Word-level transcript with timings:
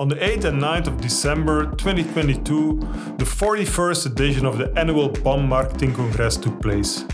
On 0.00 0.08
the 0.08 0.16
8th 0.16 0.46
and 0.46 0.60
9th 0.60 0.88
of 0.88 1.00
December 1.00 1.66
2022, 1.76 2.80
the 3.16 3.24
41st 3.24 4.06
edition 4.06 4.44
of 4.44 4.58
the 4.58 4.72
annual 4.76 5.08
BAM 5.08 5.48
Marketing 5.48 5.94
Congress 5.94 6.36
took 6.36 6.60
place. 6.60 7.04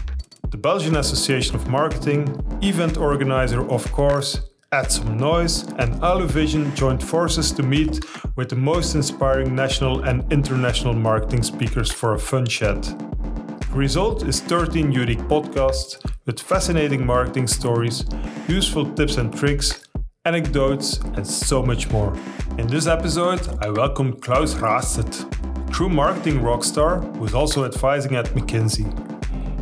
The 0.51 0.57
Belgian 0.57 0.97
Association 0.97 1.57
of 1.57 1.69
Marketing, 1.69 2.25
event 2.63 2.97
organizer 2.97 3.71
of 3.71 3.93
course, 3.93 4.41
Add 4.73 4.91
Some 4.91 5.19
Noise, 5.19 5.65
and 5.79 6.03
Aluvision 6.03 6.75
joined 6.75 7.05
forces 7.05 7.53
to 7.53 7.63
meet 7.63 8.03
with 8.37 8.49
the 8.49 8.57
most 8.57 8.95
inspiring 8.95 9.55
national 9.55 10.05
and 10.05 10.25
international 10.33 10.95
marketing 10.95 11.43
speakers 11.43 11.93
for 11.93 12.15
a 12.15 12.19
fun 12.19 12.47
chat. 12.47 12.83
The 12.83 13.75
result 13.75 14.23
is 14.23 14.41
13 14.41 14.91
unique 14.91 15.29
podcasts 15.29 16.03
with 16.25 16.41
fascinating 16.41 17.05
marketing 17.05 17.47
stories, 17.47 18.07
useful 18.49 18.91
tips 18.95 19.19
and 19.19 19.37
tricks, 19.37 19.90
anecdotes, 20.27 20.99
and 21.17 21.27
so 21.27 21.63
much 21.63 21.91
more. 21.91 22.15
In 22.59 22.67
this 22.67 22.87
episode, 22.87 23.41
I 23.65 23.71
welcome 23.71 24.13
Claus 24.21 24.55
Raasted, 24.55 25.71
true 25.71 25.89
marketing 25.89 26.41
rockstar 26.41 27.01
who 27.17 27.25
is 27.25 27.35
also 27.35 27.65
advising 27.65 28.17
at 28.17 28.27
McKinsey. 28.27 28.85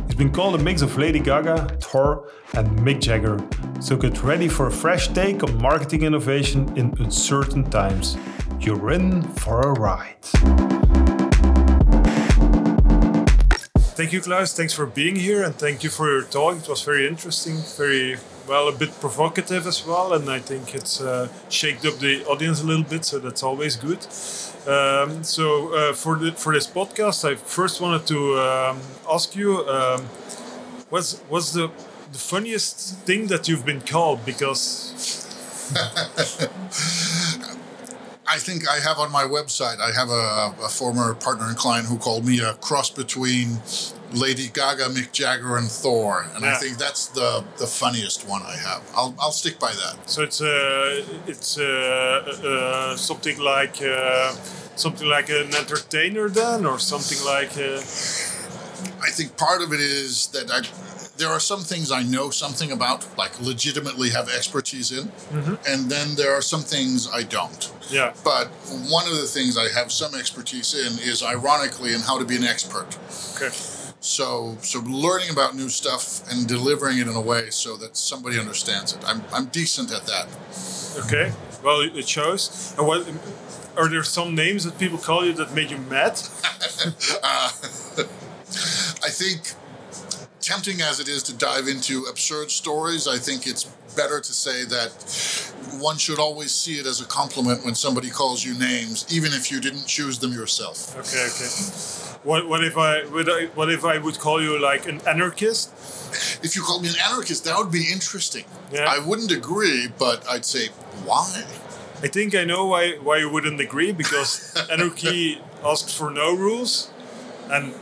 He's 0.05 0.15
been 0.15 0.33
called 0.33 0.55
a 0.55 0.57
mix 0.57 0.81
of 0.81 0.97
Lady 0.97 1.19
Gaga, 1.19 1.77
Thor, 1.79 2.29
and 2.55 2.67
Mick 2.79 2.99
Jagger, 2.99 3.39
so 3.79 3.95
get 3.95 4.21
ready 4.21 4.49
for 4.49 4.67
a 4.67 4.71
fresh 4.71 5.07
take 5.07 5.43
on 5.43 5.61
marketing 5.61 6.03
innovation 6.03 6.77
in 6.77 6.93
uncertain 6.99 7.63
times. 7.69 8.17
You're 8.59 8.91
in 8.91 9.21
for 9.23 9.61
a 9.61 9.71
ride. 9.79 10.25
Thank 13.95 14.11
you, 14.11 14.19
Klaus. 14.19 14.53
Thanks 14.53 14.73
for 14.73 14.85
being 14.85 15.15
here 15.15 15.41
and 15.43 15.55
thank 15.55 15.85
you 15.85 15.89
for 15.89 16.09
your 16.11 16.23
talk. 16.23 16.57
It 16.57 16.67
was 16.67 16.83
very 16.83 17.07
interesting, 17.07 17.55
very 17.77 18.17
well, 18.49 18.67
a 18.67 18.71
bit 18.71 18.91
provocative 18.99 19.67
as 19.67 19.85
well, 19.85 20.13
and 20.13 20.29
I 20.29 20.39
think 20.39 20.73
it's 20.73 20.99
uh, 20.99 21.27
shaked 21.49 21.85
up 21.85 21.99
the 21.99 22.25
audience 22.25 22.63
a 22.63 22.65
little 22.65 22.83
bit, 22.83 23.05
so 23.05 23.19
that's 23.19 23.43
always 23.43 23.75
good. 23.75 23.99
Um, 24.67 25.23
so 25.23 25.73
uh, 25.73 25.93
for 25.93 26.17
the, 26.17 26.31
for 26.31 26.53
this 26.53 26.67
podcast, 26.67 27.29
I 27.29 27.35
first 27.35 27.79
wanted 27.79 28.07
to 28.07 28.39
um, 28.39 28.79
ask 29.09 29.35
you, 29.35 29.65
um, 29.67 30.01
what's 30.89 31.19
what's 31.29 31.53
the 31.53 31.69
the 32.11 32.17
funniest 32.17 32.97
thing 33.05 33.27
that 33.27 33.47
you've 33.47 33.65
been 33.65 33.81
called? 33.81 34.25
Because 34.25 34.95
I 38.29 38.37
think 38.37 38.69
I 38.69 38.79
have 38.79 38.99
on 38.99 39.11
my 39.11 39.23
website, 39.23 39.79
I 39.79 39.91
have 39.91 40.09
a, 40.09 40.53
a, 40.63 40.69
former 40.69 41.15
partner 41.15 41.47
and 41.47 41.57
client 41.57 41.87
who 41.87 41.97
called 41.97 42.27
me 42.27 42.39
a 42.41 42.53
cross 42.53 42.91
between 42.91 43.57
Lady 44.13 44.49
Gaga, 44.49 44.85
Mick 44.89 45.11
Jagger, 45.11 45.57
and 45.57 45.67
Thor. 45.67 46.27
And 46.35 46.43
yeah. 46.43 46.51
I 46.51 46.55
think 46.55 46.77
that's 46.77 47.07
the, 47.07 47.43
the 47.57 47.65
funniest 47.65 48.27
one 48.27 48.43
I 48.43 48.55
have. 48.55 48.83
I'll, 48.95 49.15
I'll 49.19 49.31
stick 49.31 49.57
by 49.59 49.71
that. 49.71 50.07
So 50.07 50.21
it's, 50.21 50.41
uh, 50.41 51.03
it's 51.25 51.57
uh, 51.57 51.63
uh, 51.63 52.95
something 52.97 53.39
like 53.39 53.81
uh, 53.81 54.33
something 54.75 55.07
like 55.07 55.29
an 55.29 55.55
entertainer 55.55 56.29
then, 56.29 56.67
or 56.67 56.77
something 56.77 57.17
like. 57.25 57.57
Uh, 57.57 57.81
I 59.01 59.09
think 59.09 59.37
part 59.37 59.63
of 59.63 59.73
it 59.73 59.79
is 59.79 60.27
that 60.27 60.51
I 60.51 60.61
there 61.19 61.29
are 61.29 61.39
some 61.39 61.59
things 61.59 61.91
I 61.91 62.01
know 62.01 62.29
something 62.29 62.71
about, 62.71 63.05
like 63.17 63.39
legitimately 63.41 64.09
have 64.11 64.29
expertise 64.29 64.91
in, 64.91 65.05
mm-hmm. 65.07 65.55
and 65.67 65.91
then 65.91 66.15
there 66.15 66.33
are 66.33 66.41
some 66.41 66.61
things 66.61 67.09
I 67.11 67.23
don't. 67.23 67.71
Yeah. 67.89 68.13
But 68.23 68.47
one 68.89 69.05
of 69.05 69.15
the 69.15 69.27
things 69.27 69.57
I 69.57 69.67
have 69.77 69.91
some 69.91 70.15
expertise 70.15 70.73
in 70.73 70.97
is 70.99 71.21
ironically 71.21 71.93
in 71.93 71.99
how 71.99 72.17
to 72.17 72.25
be 72.25 72.37
an 72.37 72.45
expert. 72.45 72.97
Okay. 73.35 73.53
So, 74.01 74.57
so 74.61 74.79
learning 74.79 75.29
about 75.29 75.55
new 75.55 75.67
stuff 75.67 76.23
and 76.31 76.47
delivering 76.47 76.99
it 76.99 77.07
in 77.07 77.15
a 77.15 77.21
way 77.21 77.49
so 77.49 77.75
that 77.77 77.97
somebody 77.97 78.39
understands 78.39 78.93
it. 78.93 79.03
I'm, 79.05 79.21
I'm 79.33 79.47
decent 79.47 79.91
at 79.91 80.05
that. 80.05 80.27
Okay. 81.05 81.33
Well, 81.63 81.81
it 81.81 82.07
shows. 82.07 82.73
And 82.77 82.87
what 82.87 83.05
are 83.75 83.89
there 83.89 84.03
some 84.03 84.35
names 84.35 84.63
that 84.63 84.79
people 84.79 84.97
call 84.97 85.25
you 85.25 85.33
that 85.33 85.53
made 85.53 85.69
you 85.69 85.77
mad? 85.77 86.13
uh, 87.23 87.51
I 89.03 89.09
think 89.09 89.53
tempting 90.49 90.81
as 90.81 90.99
it 90.99 91.07
is 91.07 91.21
to 91.21 91.33
dive 91.33 91.67
into 91.67 92.05
absurd 92.05 92.49
stories, 92.49 93.07
I 93.07 93.17
think 93.17 93.45
it's 93.45 93.65
better 93.95 94.19
to 94.19 94.33
say 94.33 94.65
that 94.65 94.89
one 95.79 95.97
should 95.97 96.17
always 96.17 96.51
see 96.51 96.79
it 96.79 96.87
as 96.87 97.01
a 97.01 97.05
compliment 97.05 97.63
when 97.63 97.75
somebody 97.75 98.09
calls 98.09 98.43
you 98.43 98.57
names, 98.57 99.05
even 99.13 99.31
if 99.31 99.51
you 99.51 99.61
didn't 99.61 99.85
choose 99.85 100.17
them 100.17 100.33
yourself. 100.33 100.97
Okay, 100.97 101.25
okay. 101.29 101.51
What, 102.27 102.49
what 102.49 102.63
if 102.63 102.77
I 102.77 103.05
would 103.05 103.29
I, 103.29 103.45
what 103.57 103.69
if 103.71 103.85
I 103.85 103.99
would 103.99 104.17
call 104.17 104.41
you 104.41 104.59
like 104.59 104.87
an 104.87 105.01
anarchist? 105.07 105.69
If 106.43 106.55
you 106.55 106.63
called 106.63 106.81
me 106.81 106.89
an 106.89 106.95
anarchist, 107.07 107.45
that 107.45 107.55
would 107.55 107.71
be 107.71 107.85
interesting. 107.91 108.45
Yeah. 108.71 108.85
I 108.89 108.97
wouldn't 109.05 109.31
agree, 109.31 109.87
but 109.99 110.27
I'd 110.27 110.45
say 110.45 110.69
why. 111.05 111.45
I 112.01 112.07
think 112.07 112.33
I 112.33 112.43
know 112.43 112.65
why 112.65 112.97
why 113.07 113.17
you 113.17 113.29
wouldn't 113.29 113.61
agree 113.61 113.91
because 113.91 114.31
anarchy 114.71 115.41
asks 115.63 115.93
for 115.93 116.09
no 116.09 116.35
rules, 116.35 116.91
and 117.51 117.75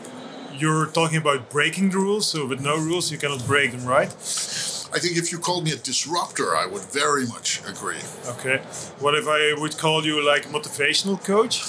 you're 0.60 0.88
talking 0.88 1.18
about 1.18 1.50
breaking 1.50 1.90
the 1.90 1.98
rules. 1.98 2.28
So 2.28 2.46
with 2.46 2.62
no 2.62 2.78
rules, 2.78 3.12
you 3.12 3.18
cannot 3.18 3.46
break 3.46 3.72
them, 3.72 3.86
right? 3.86 4.10
I 4.94 5.00
think 5.00 5.18
if 5.18 5.32
you 5.32 5.40
called 5.40 5.64
me 5.66 5.72
a 5.72 5.78
disruptor, 5.78 6.56
I 6.56 6.66
would 6.66 6.84
very 6.84 7.26
much 7.28 7.62
agree. 7.68 8.02
Okay. 8.28 8.58
What 9.00 9.16
if 9.16 9.28
I 9.28 9.54
would 9.60 9.78
call 9.78 10.06
you 10.06 10.26
like 10.26 10.46
motivational 10.46 11.24
coach? 11.24 11.64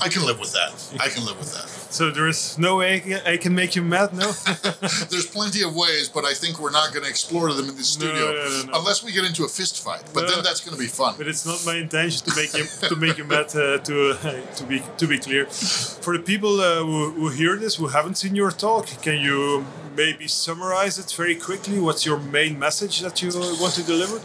I 0.00 0.08
can 0.08 0.26
live 0.26 0.38
with 0.38 0.52
that. 0.52 0.72
I 1.00 1.08
can 1.08 1.24
live 1.24 1.38
with 1.38 1.52
that. 1.54 1.85
So 1.96 2.10
there 2.10 2.28
is 2.28 2.58
no 2.58 2.76
way 2.76 3.18
I 3.24 3.38
can 3.38 3.54
make 3.54 3.74
you 3.74 3.80
mad, 3.80 4.12
no? 4.12 4.30
There's 5.10 5.30
plenty 5.32 5.62
of 5.62 5.74
ways, 5.74 6.10
but 6.10 6.26
I 6.26 6.34
think 6.34 6.60
we're 6.60 6.76
not 6.80 6.92
going 6.92 7.04
to 7.04 7.08
explore 7.08 7.50
them 7.54 7.70
in 7.70 7.76
the 7.76 7.84
studio 7.84 8.26
no, 8.26 8.32
no, 8.32 8.62
no, 8.66 8.78
unless 8.80 9.02
we 9.02 9.12
get 9.12 9.24
into 9.24 9.44
a 9.44 9.48
fist 9.48 9.82
fight. 9.82 10.04
But 10.12 10.28
then 10.28 10.44
that's 10.44 10.60
going 10.60 10.76
to 10.76 10.82
be 10.82 10.88
fun. 10.88 11.14
But 11.16 11.26
it's 11.26 11.46
not 11.46 11.58
my 11.64 11.76
intention 11.76 12.20
to 12.28 12.36
make 12.36 12.52
you 12.52 12.64
to 12.90 12.96
make 12.96 13.16
you 13.16 13.24
mad. 13.24 13.46
Uh, 13.46 13.78
to 13.88 13.94
uh, 14.10 14.54
to 14.58 14.64
be 14.64 14.82
to 14.98 15.06
be 15.06 15.18
clear, 15.18 15.46
for 15.46 16.12
the 16.18 16.22
people 16.22 16.60
uh, 16.60 16.84
who, 16.84 17.12
who 17.12 17.28
hear 17.30 17.56
this 17.56 17.76
who 17.76 17.86
haven't 17.86 18.16
seen 18.18 18.34
your 18.36 18.50
talk, 18.50 18.84
can 19.00 19.18
you 19.18 19.64
maybe 19.96 20.28
summarize 20.28 20.98
it 20.98 21.10
very 21.16 21.34
quickly? 21.34 21.80
What's 21.80 22.04
your 22.04 22.18
main 22.18 22.58
message 22.58 23.00
that 23.00 23.22
you 23.22 23.30
want 23.62 23.72
to 23.72 23.82
deliver? 23.82 24.20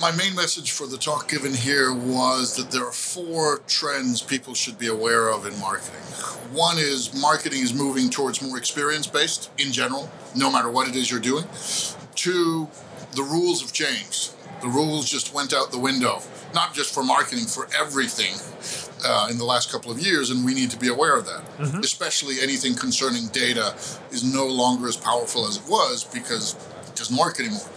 My 0.00 0.10
main 0.12 0.34
message 0.34 0.70
for 0.70 0.86
the 0.86 0.96
talk 0.96 1.28
given 1.28 1.52
here 1.52 1.92
was 1.92 2.56
that 2.56 2.70
there 2.70 2.86
are 2.86 2.92
four 2.92 3.58
trends 3.66 4.22
people 4.22 4.54
should 4.54 4.78
be 4.78 4.86
aware 4.86 5.28
of 5.28 5.46
in 5.46 5.58
marketing. 5.60 6.00
One 6.52 6.78
is 6.78 7.12
marketing 7.20 7.60
is 7.60 7.74
moving 7.74 8.08
towards 8.08 8.40
more 8.40 8.56
experience 8.56 9.06
based 9.06 9.50
in 9.58 9.72
general, 9.72 10.10
no 10.34 10.50
matter 10.50 10.70
what 10.70 10.88
it 10.88 10.96
is 10.96 11.10
you're 11.10 11.20
doing. 11.20 11.44
Two, 12.14 12.68
the 13.14 13.22
rules 13.22 13.60
have 13.60 13.74
changed. 13.74 14.32
The 14.62 14.68
rules 14.68 15.08
just 15.08 15.34
went 15.34 15.52
out 15.52 15.70
the 15.70 15.78
window, 15.78 16.22
not 16.54 16.72
just 16.72 16.94
for 16.94 17.04
marketing, 17.04 17.44
for 17.44 17.68
everything 17.78 18.34
uh, 19.04 19.28
in 19.30 19.36
the 19.36 19.44
last 19.44 19.70
couple 19.70 19.90
of 19.90 19.98
years, 19.98 20.30
and 20.30 20.44
we 20.44 20.54
need 20.54 20.70
to 20.70 20.78
be 20.78 20.88
aware 20.88 21.16
of 21.16 21.26
that. 21.26 21.42
Mm-hmm. 21.58 21.80
Especially 21.80 22.40
anything 22.40 22.74
concerning 22.74 23.28
data 23.28 23.74
is 24.10 24.24
no 24.24 24.46
longer 24.46 24.88
as 24.88 24.96
powerful 24.96 25.46
as 25.46 25.58
it 25.58 25.64
was 25.68 26.04
because 26.04 26.54
it 26.86 26.94
doesn't 26.94 27.16
work 27.16 27.38
anymore. 27.38 27.68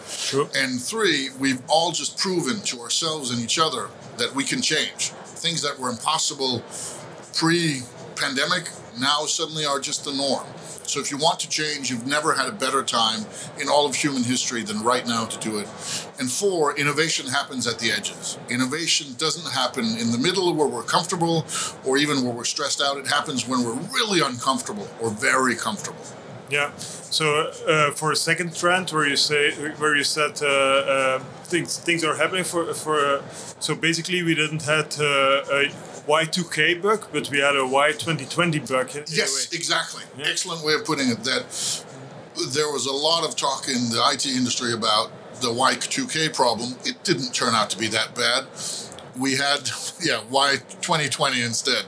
And 0.55 0.81
three, 0.81 1.29
we've 1.39 1.61
all 1.67 1.91
just 1.91 2.17
proven 2.17 2.61
to 2.61 2.79
ourselves 2.79 3.31
and 3.31 3.41
each 3.41 3.59
other 3.59 3.89
that 4.17 4.33
we 4.33 4.43
can 4.43 4.61
change. 4.61 5.09
Things 5.09 5.61
that 5.61 5.79
were 5.79 5.89
impossible 5.89 6.63
pre 7.33 7.81
pandemic 8.15 8.69
now 8.99 9.25
suddenly 9.25 9.65
are 9.65 9.79
just 9.79 10.05
the 10.05 10.13
norm. 10.13 10.45
So 10.85 10.99
if 10.99 11.11
you 11.11 11.17
want 11.17 11.39
to 11.39 11.49
change, 11.49 11.89
you've 11.89 12.05
never 12.05 12.33
had 12.33 12.47
a 12.47 12.51
better 12.51 12.83
time 12.83 13.25
in 13.59 13.69
all 13.69 13.85
of 13.85 13.95
human 13.95 14.23
history 14.23 14.63
than 14.63 14.83
right 14.83 15.05
now 15.07 15.25
to 15.25 15.39
do 15.39 15.57
it. 15.57 15.67
And 16.19 16.29
four, 16.29 16.75
innovation 16.77 17.27
happens 17.27 17.67
at 17.67 17.79
the 17.79 17.91
edges. 17.91 18.37
Innovation 18.49 19.15
doesn't 19.17 19.51
happen 19.51 19.85
in 19.97 20.11
the 20.11 20.17
middle 20.17 20.53
where 20.53 20.67
we're 20.67 20.83
comfortable 20.83 21.45
or 21.85 21.97
even 21.97 22.23
where 22.23 22.33
we're 22.33 22.43
stressed 22.43 22.81
out. 22.81 22.97
It 22.97 23.07
happens 23.07 23.47
when 23.47 23.63
we're 23.63 23.79
really 23.93 24.21
uncomfortable 24.21 24.87
or 25.01 25.09
very 25.09 25.55
comfortable. 25.55 26.05
Yeah. 26.53 26.69
So 26.77 27.51
uh, 27.67 27.91
for 27.91 28.11
a 28.11 28.15
second 28.15 28.55
trend, 28.55 28.91
where 28.91 29.07
you 29.07 29.15
say 29.15 29.51
where 29.81 29.95
you 29.95 30.03
said 30.03 30.33
uh, 30.43 30.47
uh, 30.47 31.19
things 31.51 31.79
things 31.79 32.03
are 32.03 32.15
happening 32.15 32.43
for 32.43 32.73
for 32.75 32.97
uh, 32.99 33.21
so 33.59 33.73
basically 33.75 34.21
we 34.21 34.35
didn't 34.35 34.61
had 34.61 34.89
uh, 34.99 35.59
a 35.59 35.61
Y2K 36.07 36.79
bug, 36.79 37.07
but 37.11 37.29
we 37.31 37.39
had 37.39 37.55
a 37.55 37.65
Y2020 37.65 38.69
bug. 38.69 38.95
In, 38.95 39.03
yes, 39.07 39.51
exactly. 39.51 40.03
Yeah. 40.17 40.27
Excellent 40.29 40.63
way 40.63 40.73
of 40.75 40.85
putting 40.85 41.09
it. 41.09 41.23
That 41.23 41.43
there 42.53 42.69
was 42.71 42.85
a 42.85 42.93
lot 43.09 43.27
of 43.27 43.35
talk 43.35 43.67
in 43.67 43.89
the 43.89 44.01
IT 44.13 44.27
industry 44.27 44.73
about 44.73 45.09
the 45.41 45.49
Y2K 45.49 46.35
problem. 46.35 46.75
It 46.85 47.03
didn't 47.03 47.33
turn 47.33 47.55
out 47.55 47.71
to 47.71 47.77
be 47.79 47.87
that 47.87 48.13
bad. 48.13 48.45
We 49.17 49.37
had 49.37 49.61
yeah 50.09 50.21
Y2020 50.29 51.43
instead, 51.43 51.85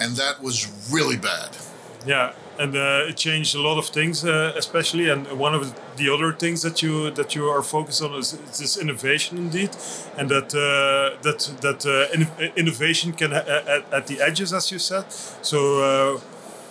and 0.00 0.16
that 0.16 0.42
was 0.42 0.66
really 0.90 1.16
bad. 1.16 1.56
Yeah, 2.04 2.32
and 2.60 2.76
uh, 2.76 3.08
it 3.08 3.16
changed 3.16 3.54
a 3.54 3.60
lot 3.60 3.78
of 3.78 3.86
things, 3.86 4.24
uh, 4.24 4.52
especially. 4.56 5.08
And 5.08 5.26
one 5.38 5.54
of 5.54 5.62
the 5.96 6.10
other 6.10 6.32
things 6.32 6.60
that 6.62 6.82
you 6.82 7.10
that 7.12 7.34
you 7.34 7.48
are 7.48 7.62
focused 7.62 8.02
on 8.02 8.12
is, 8.14 8.34
is 8.34 8.58
this 8.58 8.76
innovation, 8.76 9.38
indeed, 9.38 9.70
and 10.18 10.28
that 10.28 10.54
uh, 10.54 11.20
that 11.22 11.40
that 11.62 11.80
uh, 11.86 12.14
in 12.14 12.28
innovation 12.56 13.12
can 13.12 13.32
at, 13.32 13.48
at, 13.98 14.06
the 14.06 14.20
edges, 14.20 14.52
as 14.52 14.70
you 14.70 14.78
said. 14.78 15.06
So. 15.42 15.58
Uh, 15.82 16.20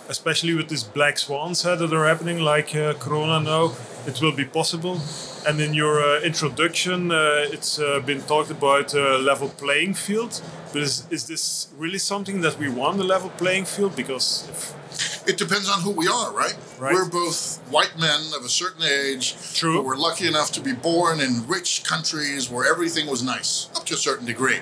especially 0.08 0.54
with 0.54 0.68
these 0.68 0.82
black 0.82 1.16
swans 1.16 1.64
uh, 1.64 1.76
that 1.76 1.92
are 1.92 2.04
happening, 2.04 2.40
like 2.40 2.70
Corona 2.98 3.38
now, 3.38 3.70
it 4.06 4.20
will 4.20 4.32
be 4.32 4.44
possible. 4.44 5.00
And 5.46 5.60
in 5.60 5.74
your 5.74 6.02
uh, 6.02 6.20
introduction, 6.20 7.10
uh, 7.10 7.46
it's 7.50 7.78
uh, 7.78 8.00
been 8.00 8.22
talked 8.22 8.50
about 8.50 8.94
a 8.94 9.18
level 9.18 9.48
playing 9.48 9.94
field. 9.94 10.40
But 10.72 10.82
is, 10.82 11.06
is 11.10 11.26
this 11.26 11.68
really 11.76 11.98
something 11.98 12.40
that 12.42 12.58
we 12.58 12.68
want, 12.68 13.00
a 13.00 13.04
level 13.04 13.30
playing 13.30 13.64
field? 13.64 13.96
Because 13.96 14.46
if 14.48 15.28
It 15.28 15.38
depends 15.38 15.68
on 15.68 15.80
who 15.80 15.92
we 15.92 16.08
are, 16.08 16.32
right? 16.32 16.56
Right. 16.78 16.94
We're 16.94 17.08
both 17.08 17.58
white 17.70 17.94
men 17.98 18.20
of 18.36 18.44
a 18.44 18.48
certain 18.48 18.82
age. 18.82 19.34
True. 19.54 19.80
were 19.82 19.96
lucky 19.96 20.26
enough 20.26 20.50
to 20.52 20.60
be 20.60 20.72
born 20.72 21.20
in 21.20 21.46
rich 21.46 21.84
countries 21.84 22.50
where 22.50 22.70
everything 22.70 23.06
was 23.06 23.22
nice, 23.22 23.68
up 23.76 23.84
to 23.86 23.94
a 23.94 23.98
certain 23.98 24.26
degree. 24.26 24.60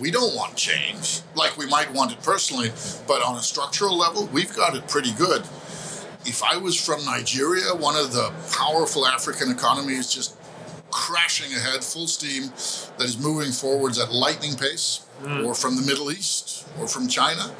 We 0.00 0.10
don't 0.10 0.34
want 0.34 0.56
change 0.56 1.22
like 1.34 1.56
we 1.56 1.66
might 1.66 1.92
want 1.92 2.12
it 2.12 2.22
personally, 2.22 2.70
but 3.06 3.22
on 3.22 3.36
a 3.36 3.42
structural 3.42 3.96
level, 3.96 4.28
we've 4.32 4.54
got 4.54 4.76
it 4.76 4.88
pretty 4.88 5.12
good. 5.12 5.42
If 6.24 6.42
I 6.42 6.56
was 6.56 6.78
from 6.78 7.04
Nigeria, 7.04 7.74
one 7.74 7.96
of 7.96 8.12
the 8.12 8.32
powerful 8.52 9.06
African 9.06 9.50
economies 9.50 10.12
just 10.12 10.36
crashing 10.90 11.52
ahead 11.52 11.82
full 11.82 12.06
steam 12.06 12.44
that 12.98 13.04
is 13.04 13.18
moving 13.18 13.50
forwards 13.50 13.98
at 13.98 14.12
lightning 14.12 14.54
pace, 14.54 15.04
mm. 15.22 15.44
or 15.44 15.54
from 15.54 15.76
the 15.76 15.82
Middle 15.82 16.12
East, 16.12 16.68
or 16.78 16.86
from 16.86 17.08
China, 17.08 17.52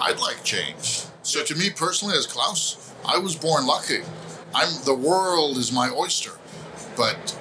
I'd 0.00 0.18
like 0.18 0.42
change. 0.42 1.02
So 1.22 1.44
to 1.44 1.54
me 1.54 1.70
personally, 1.70 2.16
as 2.16 2.26
Claus, 2.26 2.92
I 3.06 3.18
was 3.18 3.36
born 3.36 3.66
lucky. 3.66 4.00
I'm 4.54 4.82
the 4.84 4.94
world 4.94 5.56
is 5.56 5.70
my 5.70 5.90
oyster, 5.90 6.32
but 6.96 7.38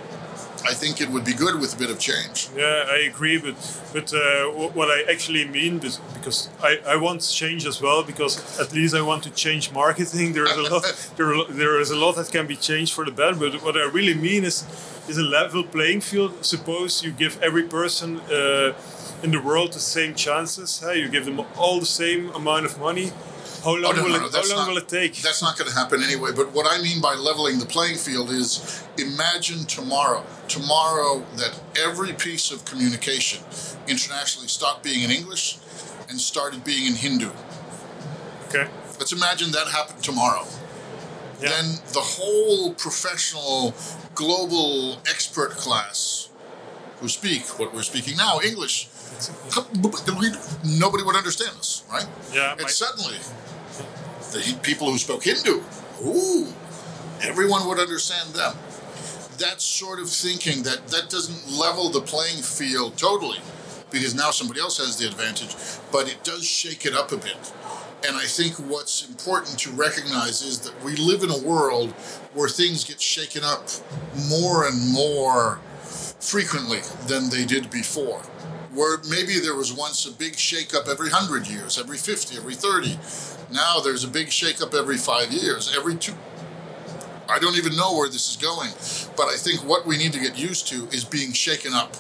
I 0.70 0.74
think 0.74 1.02
it 1.02 1.10
would 1.10 1.26
be 1.26 1.34
good 1.34 1.56
with 1.62 1.72
a 1.74 1.78
bit 1.84 1.90
of 1.90 1.98
change. 2.00 2.38
Yeah, 2.56 2.96
I 2.96 2.98
agree, 3.12 3.38
but 3.46 3.56
but 3.96 4.08
uh, 4.14 4.20
wh- 4.58 4.72
what 4.78 4.90
I 4.98 5.00
actually 5.14 5.46
mean 5.46 5.74
is 5.84 5.96
because 6.18 6.40
I, 6.70 6.72
I 6.94 6.96
want 7.06 7.20
change 7.42 7.66
as 7.72 7.78
well 7.82 8.04
because 8.12 8.34
at 8.64 8.70
least 8.74 8.94
I 8.96 9.02
want 9.02 9.22
to 9.24 9.32
change 9.46 9.72
marketing. 9.72 10.34
There 10.38 10.46
is 10.54 10.58
a 10.58 10.68
lot 10.74 10.84
there, 11.18 11.34
there 11.62 11.80
is 11.84 11.90
a 11.92 11.96
lot 12.06 12.14
that 12.16 12.30
can 12.32 12.46
be 12.48 12.56
changed 12.70 12.94
for 12.94 13.04
the 13.06 13.12
better. 13.12 13.36
But 13.44 13.54
what 13.66 13.76
I 13.76 13.86
really 13.98 14.16
mean 14.28 14.44
is 14.44 14.58
is 15.10 15.18
a 15.18 15.28
level 15.40 15.64
playing 15.64 16.02
field. 16.02 16.32
Suppose 16.46 17.04
you 17.06 17.12
give 17.24 17.34
every 17.42 17.64
person 17.64 18.20
uh, 18.32 18.74
in 19.24 19.32
the 19.32 19.42
world 19.42 19.74
the 19.74 19.80
same 19.80 20.14
chances. 20.26 20.70
You 21.02 21.08
give 21.10 21.26
them 21.26 21.40
all 21.58 21.80
the 21.80 21.94
same 22.04 22.22
amount 22.36 22.66
of 22.66 22.78
money. 22.80 23.12
How 23.64 23.76
long 23.76 23.86
Oh, 23.86 23.92
no, 23.98 24.04
will 24.04 24.10
no, 24.12 24.26
it, 24.28 24.34
how 24.34 24.42
long 24.42 24.58
not- 24.58 24.68
will 24.70 24.78
it 24.78 24.88
take? 24.88 25.16
That's 25.22 25.42
not 25.42 25.58
going 25.58 25.70
to 25.70 25.76
happen 25.76 26.02
anyway. 26.02 26.32
But 26.36 26.52
what 26.54 26.66
I 26.70 26.82
mean 26.82 27.02
by 27.02 27.14
leveling 27.16 27.60
the 27.60 27.66
playing 27.66 27.98
field 27.98 28.30
is 28.32 28.84
imagine 28.98 29.66
tomorrow, 29.66 30.24
tomorrow 30.48 31.26
that 31.38 31.60
every 31.78 32.14
piece 32.14 32.52
of 32.52 32.64
communication 32.66 33.44
internationally 33.88 34.48
stopped 34.48 34.84
being 34.84 35.04
in 35.04 35.12
English 35.12 35.58
and 36.10 36.20
started 36.20 36.64
being 36.64 36.86
in 36.88 36.96
Hindu. 36.96 37.30
Okay. 38.48 38.68
Let's 38.98 39.12
imagine 39.12 39.52
that 39.52 39.68
happened 39.68 40.04
tomorrow. 40.04 40.46
Yeah. 41.42 41.50
Then 41.50 41.66
the 41.94 42.02
whole 42.02 42.74
professional, 42.74 43.74
global 44.16 45.00
expert 45.10 45.52
class 45.52 46.30
who 47.00 47.08
speak 47.08 47.44
what 47.60 47.74
we're 47.74 47.84
speaking 47.84 48.18
now, 48.18 48.40
English, 48.44 48.90
nobody 50.66 51.04
would 51.04 51.16
understand 51.16 51.56
us, 51.58 51.84
right? 51.90 52.06
Yeah, 52.34 52.56
And 52.60 52.70
suddenly, 52.70 53.18
the 54.32 54.58
people 54.62 54.92
who 54.92 54.98
spoke 54.98 55.24
Hindu, 55.24 55.62
ooh, 56.06 56.48
everyone 57.22 57.68
would 57.68 57.80
understand 57.80 58.34
them. 58.34 58.56
That 59.38 59.62
sort 59.62 60.00
of 60.00 60.10
thinking 60.10 60.64
that 60.64 60.88
that 60.90 61.10
doesn't 61.10 61.58
level 61.58 61.90
the 61.90 62.02
playing 62.02 62.42
field 62.44 62.98
totally, 62.98 63.40
because 63.92 64.14
now 64.14 64.32
somebody 64.32 64.60
else 64.60 64.78
has 64.78 64.98
the 64.98 65.08
advantage, 65.08 65.56
but 65.92 66.10
it 66.10 66.24
does 66.24 66.46
shake 66.46 66.86
it 66.86 66.94
up 66.94 67.12
a 67.12 67.18
bit. 67.18 67.54
And 68.08 68.16
I 68.16 68.26
think 68.26 68.56
what's 68.56 69.08
important 69.08 69.60
to 69.60 69.72
recognize 69.72 70.42
is 70.42 70.60
that 70.62 70.84
we 70.84 70.96
live 70.96 71.24
in 71.24 71.30
a 71.30 71.38
world 71.38 71.92
where 72.34 72.48
things 72.48 72.84
get 72.84 73.02
shaken 73.02 73.44
up 73.44 73.68
more 74.30 74.68
and 74.68 74.92
more 74.92 75.60
frequently 76.20 76.80
than 77.08 77.30
they 77.30 77.46
did 77.46 77.70
before. 77.70 78.22
Where 78.74 79.00
maybe 79.10 79.40
there 79.40 79.56
was 79.56 79.74
once 79.74 80.06
a 80.06 80.12
big 80.12 80.34
shakeup 80.34 80.88
every 80.88 81.10
100 81.10 81.48
years, 81.48 81.78
every 81.78 81.98
50, 81.98 82.38
every 82.38 82.56
30. 82.56 82.98
Now 83.52 83.80
there's 83.80 84.04
a 84.04 84.08
big 84.08 84.28
shakeup 84.28 84.78
every 84.78 84.98
five 84.98 85.32
years, 85.32 85.76
every 85.76 85.96
two. 85.96 86.14
I 87.28 87.38
don't 87.40 87.58
even 87.58 87.76
know 87.76 87.96
where 87.96 88.10
this 88.10 88.30
is 88.30 88.38
going, 88.38 88.72
but 89.16 89.28
I 89.28 89.38
think 89.38 89.64
what 89.64 89.86
we 89.86 89.98
need 89.98 90.14
to 90.14 90.20
get 90.20 90.38
used 90.38 90.68
to 90.70 90.88
is 90.88 91.06
being 91.06 91.32
shaken 91.32 91.74
up. 91.74 91.96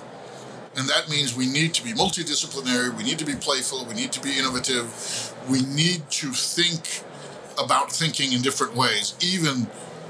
And 0.75 0.87
that 0.87 1.09
means 1.09 1.35
we 1.35 1.47
need 1.47 1.73
to 1.75 1.83
be 1.83 1.91
multidisciplinary, 1.91 2.95
we 2.95 3.03
need 3.03 3.19
to 3.19 3.25
be 3.25 3.35
playful, 3.35 3.85
we 3.85 3.93
need 3.93 4.11
to 4.13 4.21
be 4.21 4.37
innovative, 4.37 5.33
we 5.49 5.61
need 5.61 6.09
to 6.11 6.31
think 6.31 7.03
about 7.61 7.91
thinking 7.91 8.33
in 8.33 8.41
different 8.41 8.75
ways, 8.75 9.15
even 9.19 9.67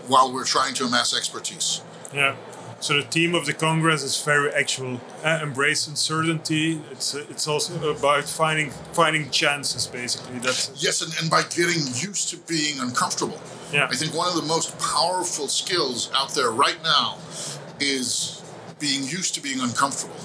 while 0.07 0.31
we're 0.33 0.45
trying 0.45 0.73
to 0.75 0.85
amass 0.85 1.15
expertise. 1.15 1.81
Yeah. 2.13 2.35
So 2.81 2.93
the 2.95 3.03
theme 3.03 3.35
of 3.35 3.45
the 3.45 3.53
Congress 3.53 4.03
is 4.03 4.21
very 4.23 4.51
actual. 4.51 5.01
Uh, 5.23 5.39
embrace 5.43 5.85
uncertainty. 5.87 6.81
It's 6.91 7.13
uh, 7.13 7.25
it's 7.29 7.47
also 7.47 7.91
about 7.91 8.23
finding 8.23 8.71
finding 8.93 9.29
chances, 9.31 9.85
basically. 9.87 10.39
That's 10.39 10.71
Yes, 10.81 11.01
and, 11.01 11.13
and 11.19 11.29
by 11.29 11.41
getting 11.43 11.83
used 12.09 12.29
to 12.29 12.37
being 12.47 12.79
uncomfortable. 12.79 13.39
Yeah. 13.73 13.87
I 13.91 13.95
think 13.95 14.13
one 14.15 14.29
of 14.29 14.35
the 14.35 14.47
most 14.47 14.77
powerful 14.79 15.47
skills 15.47 16.09
out 16.15 16.33
there 16.33 16.51
right 16.51 16.81
now 16.83 17.17
is 17.79 18.41
being 18.79 19.03
used 19.03 19.35
to 19.35 19.41
being 19.41 19.59
uncomfortable. 19.59 20.15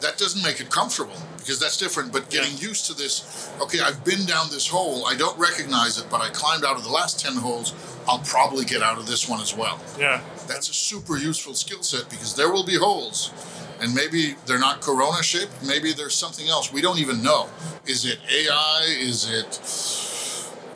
That 0.00 0.16
doesn't 0.16 0.42
make 0.44 0.60
it 0.60 0.70
comfortable 0.70 1.16
because 1.38 1.58
that's 1.58 1.76
different, 1.76 2.12
but 2.12 2.30
getting 2.30 2.52
Yeah. 2.56 2.68
used 2.68 2.86
to 2.86 2.94
this, 2.94 3.50
okay, 3.60 3.80
I've 3.80 4.04
been 4.04 4.24
down 4.24 4.48
this 4.50 4.68
hole, 4.68 5.06
I 5.06 5.14
don't 5.16 5.36
recognize 5.38 5.98
it, 5.98 6.06
but 6.08 6.20
I 6.20 6.28
climbed 6.30 6.64
out 6.64 6.76
of 6.76 6.84
the 6.84 6.90
last 6.90 7.18
10 7.20 7.34
holes, 7.36 7.74
I'll 8.08 8.20
probably 8.20 8.64
get 8.64 8.80
out 8.80 8.96
of 8.98 9.06
this 9.06 9.28
one 9.28 9.40
as 9.40 9.54
well. 9.54 9.80
yeah. 9.98 10.20
That's 10.48 10.68
a 10.68 10.74
super 10.74 11.16
useful 11.16 11.54
skill 11.54 11.82
set 11.82 12.08
because 12.10 12.34
there 12.34 12.52
will 12.52 12.64
be 12.64 12.76
holes. 12.76 13.32
And 13.80 13.94
maybe 13.94 14.36
they're 14.46 14.58
not 14.58 14.80
corona 14.80 15.22
shaped, 15.22 15.52
maybe 15.66 15.92
there's 15.92 16.14
something 16.14 16.48
else. 16.48 16.72
We 16.72 16.80
don't 16.80 16.98
even 16.98 17.22
know. 17.22 17.48
Is 17.86 18.04
it 18.06 18.18
AI? 18.30 18.96
Is 18.98 19.30
it 19.30 19.60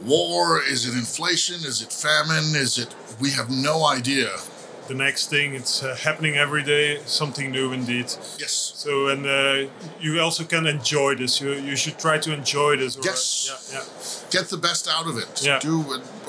war? 0.06 0.61
Is 0.62 0.87
it 0.87 0.94
inflation? 0.94 1.56
Is 1.56 1.82
it 1.82 1.93
famine? 1.93 2.55
Is 2.55 2.78
it. 2.78 2.94
We 3.20 3.31
have 3.31 3.50
no 3.50 3.87
idea. 3.87 4.31
The 4.90 4.96
next 4.96 5.31
thing, 5.31 5.54
it's 5.54 5.84
uh, 5.84 5.94
happening 6.02 6.34
every 6.34 6.64
day. 6.64 6.98
Something 7.06 7.52
new, 7.52 7.70
indeed. 7.72 8.06
Yes. 8.40 8.72
So 8.75 9.06
and 9.06 9.25
uh, 9.25 9.70
you 10.00 10.20
also 10.20 10.42
can 10.44 10.66
enjoy 10.66 11.14
this. 11.14 11.40
You 11.40 11.52
you 11.52 11.76
should 11.76 11.96
try 12.06 12.19
to 12.19 12.32
enjoy 12.32 12.76
this. 12.76 12.96
or- 12.96 13.02
Yes. 13.04 13.22
Yeah. 13.48 13.78
Yeah. 13.78 13.84
Get 14.37 14.50
the 14.50 14.56
best 14.56 14.88
out 14.88 15.06
of 15.06 15.16
it. 15.16 15.42
Yeah. 15.44 15.60
Do. 15.60 15.75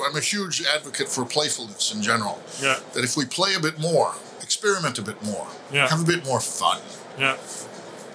I'm 0.06 0.16
a 0.16 0.20
huge 0.20 0.62
advocate 0.76 1.08
for 1.08 1.24
playfulness 1.24 1.92
in 1.94 2.02
general. 2.02 2.36
Yeah. 2.62 2.78
That 2.94 3.02
if 3.02 3.16
we 3.16 3.24
play 3.24 3.54
a 3.56 3.60
bit 3.60 3.80
more, 3.80 4.14
experiment 4.40 4.96
a 4.98 5.02
bit 5.02 5.20
more, 5.24 5.46
Yeah. 5.72 5.88
have 5.88 6.02
a 6.02 6.06
bit 6.14 6.24
more 6.24 6.40
fun. 6.40 6.78
Yeah, 7.18 7.36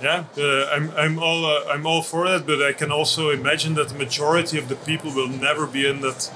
yeah. 0.02 0.24
Uh, 0.38 0.76
I'm 0.76 0.92
I'm 1.04 1.20
all 1.20 1.46
uh, 1.46 1.74
I'm 1.74 1.86
all 1.86 2.04
for 2.04 2.22
that, 2.30 2.46
but 2.46 2.60
I 2.72 2.74
can 2.74 2.90
also 2.92 3.32
imagine 3.32 3.76
that 3.76 3.88
the 3.90 3.98
majority 4.06 4.58
of 4.60 4.68
the 4.70 4.76
people 4.76 5.12
will 5.12 5.28
never 5.48 5.68
be 5.68 5.86
in 5.92 6.00
that 6.02 6.32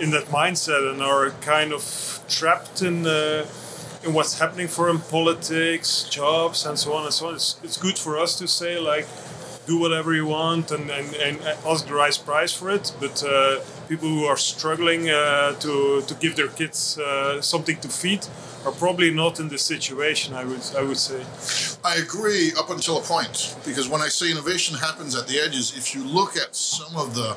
in 0.00 0.10
that 0.12 0.26
mindset 0.30 0.82
and 0.90 1.02
are 1.02 1.30
kind 1.54 1.72
of 1.74 1.82
trapped 2.28 2.82
in 2.82 3.06
uh, 3.06 3.46
in 4.04 4.12
what's 4.12 4.38
happening 4.38 4.68
for 4.68 4.86
them, 4.86 5.00
politics, 5.00 6.04
jobs, 6.10 6.66
and 6.66 6.78
so 6.78 6.92
on 6.92 7.04
and 7.04 7.14
so 7.14 7.28
on. 7.28 7.34
It's, 7.34 7.56
it's 7.62 7.76
good 7.78 7.98
for 7.98 8.18
us 8.18 8.38
to 8.38 8.46
say 8.48 8.78
like. 8.78 9.06
Do 9.66 9.80
whatever 9.80 10.12
you 10.14 10.26
want 10.26 10.70
and, 10.72 10.90
and, 10.90 11.14
and 11.14 11.40
ask 11.64 11.86
the 11.86 11.94
right 11.94 12.22
price 12.22 12.52
for 12.52 12.68
it. 12.68 12.92
But 13.00 13.24
uh, 13.24 13.60
people 13.88 14.08
who 14.10 14.26
are 14.26 14.36
struggling 14.36 15.08
uh, 15.08 15.54
to, 15.54 16.02
to 16.02 16.14
give 16.16 16.36
their 16.36 16.48
kids 16.48 16.98
uh, 16.98 17.40
something 17.40 17.78
to 17.80 17.88
feed 17.88 18.26
are 18.66 18.72
probably 18.72 19.10
not 19.10 19.40
in 19.40 19.48
this 19.48 19.62
situation. 19.62 20.34
I 20.34 20.44
would 20.44 20.60
I 20.76 20.82
would 20.82 20.98
say. 20.98 21.24
I 21.82 21.96
agree 21.96 22.52
up 22.58 22.68
until 22.68 22.98
a 22.98 23.00
point 23.00 23.56
because 23.64 23.88
when 23.88 24.02
I 24.02 24.08
say 24.08 24.30
innovation 24.30 24.76
happens 24.76 25.14
at 25.16 25.26
the 25.28 25.40
edges, 25.40 25.74
if 25.78 25.94
you 25.94 26.04
look 26.04 26.36
at 26.36 26.54
some 26.54 26.94
of 26.94 27.14
the 27.14 27.34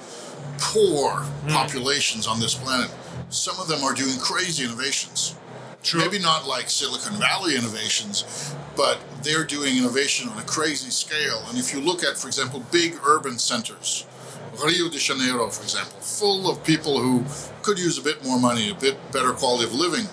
poor 0.59 1.25
populations 1.47 2.27
on 2.27 2.41
this 2.41 2.55
planet, 2.55 2.91
some 3.29 3.59
of 3.59 3.67
them 3.67 3.83
are 3.83 3.93
doing 3.93 4.17
crazy 4.19 4.63
innovations. 4.63 5.35
True. 5.83 6.01
Maybe 6.01 6.19
not 6.19 6.47
like 6.47 6.69
Silicon 6.69 7.17
Valley 7.19 7.55
innovations, 7.55 8.53
but 8.75 8.99
they're 9.23 9.45
doing 9.45 9.77
innovation 9.77 10.27
on 10.29 10.37
a 10.37 10.43
crazy 10.43 10.89
scale. 10.89 11.43
And 11.47 11.57
if 11.57 11.73
you 11.73 11.79
look 11.79 12.03
at, 12.03 12.17
for 12.17 12.27
example, 12.27 12.63
big 12.71 12.97
urban 13.05 13.37
centers, 13.37 14.05
Rio 14.63 14.89
de 14.89 14.97
Janeiro, 14.97 15.49
for 15.49 15.63
example, 15.63 15.99
full 15.99 16.49
of 16.49 16.63
people 16.63 16.99
who 16.99 17.23
could 17.61 17.77
use 17.77 17.97
a 17.97 18.01
bit 18.01 18.23
more 18.25 18.39
money, 18.39 18.71
a 18.71 18.75
bit 18.75 18.97
better 19.11 19.31
quality 19.31 19.65
of 19.65 19.73
living, 19.73 20.05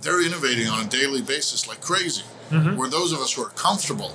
they're 0.00 0.24
innovating 0.24 0.66
on 0.66 0.84
a 0.84 0.88
daily 0.88 1.22
basis 1.22 1.68
like 1.68 1.80
crazy. 1.80 2.24
Mm-hmm. 2.50 2.76
Where 2.76 2.90
those 2.90 3.12
of 3.12 3.20
us 3.20 3.32
who 3.32 3.42
are 3.42 3.50
comfortable, 3.50 4.14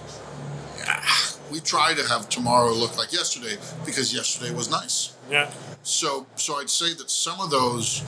yeah, 0.77 1.03
we 1.51 1.59
try 1.59 1.93
to 1.93 2.07
have 2.07 2.29
tomorrow 2.29 2.71
look 2.71 2.97
like 2.97 3.11
yesterday 3.11 3.57
because 3.85 4.13
yesterday 4.13 4.53
was 4.53 4.69
nice. 4.69 5.15
Yeah. 5.31 5.49
So, 5.81 6.27
so 6.35 6.55
I'd 6.55 6.69
say 6.69 6.93
that 6.93 7.09
some 7.09 7.39
of 7.39 7.49
those 7.49 8.03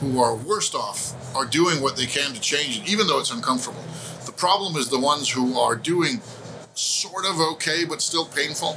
who 0.00 0.20
are 0.20 0.34
worst 0.34 0.74
off 0.74 1.14
are 1.34 1.44
doing 1.44 1.80
what 1.82 1.96
they 1.96 2.06
can 2.06 2.32
to 2.34 2.40
change 2.40 2.78
it, 2.78 2.88
even 2.88 3.06
though 3.06 3.18
it's 3.18 3.30
uncomfortable. 3.30 3.82
The 4.26 4.32
problem 4.32 4.76
is 4.76 4.88
the 4.88 4.98
ones 5.00 5.28
who 5.30 5.58
are 5.58 5.74
doing 5.76 6.20
sort 6.74 7.24
of 7.26 7.40
okay 7.40 7.84
but 7.84 8.00
still 8.00 8.26
painful. 8.26 8.76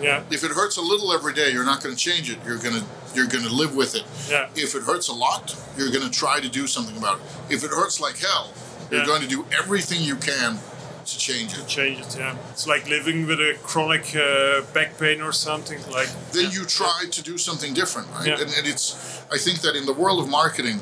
Yeah. 0.00 0.22
If 0.30 0.44
it 0.44 0.50
hurts 0.50 0.76
a 0.76 0.82
little 0.82 1.12
every 1.12 1.32
day, 1.32 1.50
you're 1.50 1.64
not 1.64 1.82
going 1.82 1.94
to 1.94 2.00
change 2.00 2.30
it. 2.30 2.38
You're 2.46 2.58
going 2.58 2.74
to 2.74 2.84
you're 3.14 3.26
going 3.26 3.44
to 3.44 3.52
live 3.52 3.74
with 3.74 3.94
it. 3.94 4.04
Yeah. 4.28 4.48
If 4.54 4.74
it 4.74 4.82
hurts 4.82 5.08
a 5.08 5.14
lot, 5.14 5.56
you're 5.78 5.90
going 5.90 6.04
to 6.04 6.10
try 6.10 6.38
to 6.38 6.48
do 6.50 6.66
something 6.66 6.96
about 6.98 7.18
it. 7.18 7.54
If 7.54 7.64
it 7.64 7.70
hurts 7.70 7.98
like 7.98 8.18
hell, 8.18 8.52
you're 8.90 9.00
Yeah. 9.00 9.06
going 9.06 9.22
to 9.22 9.28
do 9.28 9.46
everything 9.58 10.02
you 10.02 10.16
can 10.16 10.58
to 11.06 11.18
change 11.18 11.56
it. 11.58 11.66
change 11.66 12.00
it. 12.00 12.16
Yeah, 12.18 12.36
it's 12.50 12.66
like 12.66 12.88
living 12.88 13.26
with 13.26 13.40
a 13.40 13.56
chronic 13.62 14.14
uh, 14.16 14.62
back 14.74 14.98
pain 14.98 15.20
or 15.20 15.32
something. 15.32 15.78
Like 15.90 16.08
then 16.32 16.50
you 16.50 16.64
try 16.64 17.04
to 17.10 17.22
do 17.22 17.38
something 17.38 17.74
different, 17.74 18.08
right? 18.10 18.26
Yeah. 18.26 18.40
And, 18.40 18.52
and 18.56 18.66
it's, 18.66 19.22
I 19.32 19.38
think 19.38 19.60
that 19.60 19.76
in 19.76 19.86
the 19.86 19.92
world 19.92 20.20
of 20.22 20.28
marketing, 20.28 20.80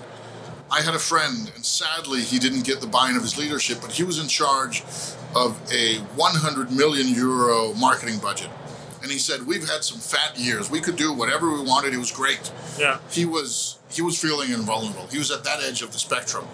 I 0.70 0.80
had 0.80 0.94
a 0.94 0.98
friend, 0.98 1.52
and 1.54 1.64
sadly 1.64 2.20
he 2.22 2.38
didn't 2.38 2.64
get 2.64 2.80
the 2.80 2.86
buy-in 2.86 3.16
of 3.16 3.22
his 3.22 3.36
leadership, 3.38 3.78
but 3.80 3.92
he 3.92 4.02
was 4.02 4.18
in 4.18 4.28
charge 4.28 4.82
of 5.34 5.60
a 5.72 5.98
100 6.16 6.72
million 6.72 7.08
euro 7.08 7.74
marketing 7.74 8.18
budget, 8.18 8.48
and 9.02 9.10
he 9.10 9.18
said, 9.18 9.46
"We've 9.46 9.68
had 9.68 9.84
some 9.84 9.98
fat 9.98 10.38
years. 10.38 10.70
We 10.70 10.80
could 10.80 10.96
do 10.96 11.12
whatever 11.12 11.52
we 11.52 11.60
wanted. 11.60 11.92
It 11.92 11.98
was 11.98 12.10
great." 12.10 12.50
yeah, 12.78 12.98
He 13.10 13.24
was 13.24 13.78
he 13.94 14.02
was 14.02 14.20
feeling 14.20 14.50
invulnerable. 14.50 15.06
He 15.08 15.18
was 15.18 15.30
at 15.30 15.44
that 15.44 15.62
edge 15.62 15.82
of 15.82 15.92
the 15.92 15.98
spectrum, 15.98 16.46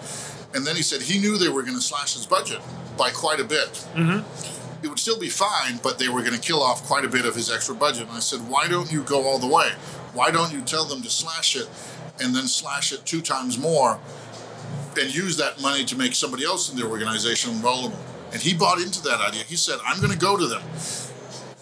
and 0.53 0.65
then 0.65 0.75
he 0.75 0.81
said 0.81 1.01
he 1.01 1.19
knew 1.19 1.37
they 1.37 1.49
were 1.49 1.63
going 1.63 1.75
to 1.75 1.81
slash 1.81 2.13
his 2.13 2.25
budget 2.25 2.59
by 2.97 3.09
quite 3.11 3.39
a 3.39 3.43
bit 3.43 3.71
mm-hmm. 3.95 4.83
it 4.83 4.89
would 4.89 4.99
still 4.99 5.19
be 5.19 5.29
fine, 5.29 5.79
but 5.81 5.97
they 5.97 6.09
were 6.09 6.21
going 6.21 6.33
to 6.33 6.39
kill 6.39 6.61
off 6.61 6.83
quite 6.83 7.05
a 7.05 7.07
bit 7.09 7.25
of 7.25 7.35
his 7.35 7.51
extra 7.51 7.73
budget. 7.75 8.07
And 8.07 8.11
I 8.11 8.19
said, 8.19 8.39
why 8.49 8.67
don't 8.67 8.91
you 8.91 9.03
go 9.03 9.27
all 9.27 9.39
the 9.39 9.47
way? 9.47 9.71
Why 10.13 10.31
don't 10.31 10.51
you 10.51 10.61
tell 10.61 10.85
them 10.85 11.01
to 11.01 11.09
slash 11.09 11.55
it 11.55 11.69
and 12.19 12.35
then 12.35 12.47
slash 12.47 12.91
it 12.91 13.05
two 13.05 13.21
times 13.21 13.57
more 13.57 13.99
and 14.99 15.15
use 15.15 15.37
that 15.37 15.61
money 15.61 15.85
to 15.85 15.95
make 15.95 16.13
somebody 16.13 16.43
else 16.43 16.71
in 16.71 16.77
the 16.77 16.85
organization 16.85 17.53
vulnerable? 17.53 17.99
And 18.33 18.41
he 18.41 18.53
bought 18.53 18.81
into 18.81 19.01
that 19.03 19.19
idea. 19.21 19.43
He 19.43 19.55
said, 19.55 19.79
I'm 19.85 19.99
going 19.99 20.11
to 20.11 20.17
go 20.17 20.37
to 20.37 20.47
them. 20.47 20.63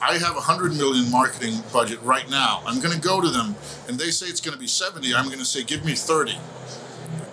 I 0.02 0.18
have 0.18 0.38
a 0.38 0.42
hundred 0.42 0.76
million 0.76 1.12
marketing 1.12 1.56
budget 1.74 2.02
right 2.02 2.30
now. 2.30 2.62
I'm 2.66 2.80
going 2.80 2.94
to 2.94 3.02
go 3.02 3.20
to 3.22 3.30
them, 3.30 3.56
and 3.88 3.98
they 4.00 4.12
say 4.12 4.28
it's 4.28 4.42
going 4.42 4.54
to 4.54 4.60
be 4.60 4.68
70. 4.68 5.14
I'm 5.14 5.26
going 5.26 5.40
to 5.40 5.46
say, 5.46 5.64
give 5.64 5.84
me 5.84 5.94
30 5.94 6.38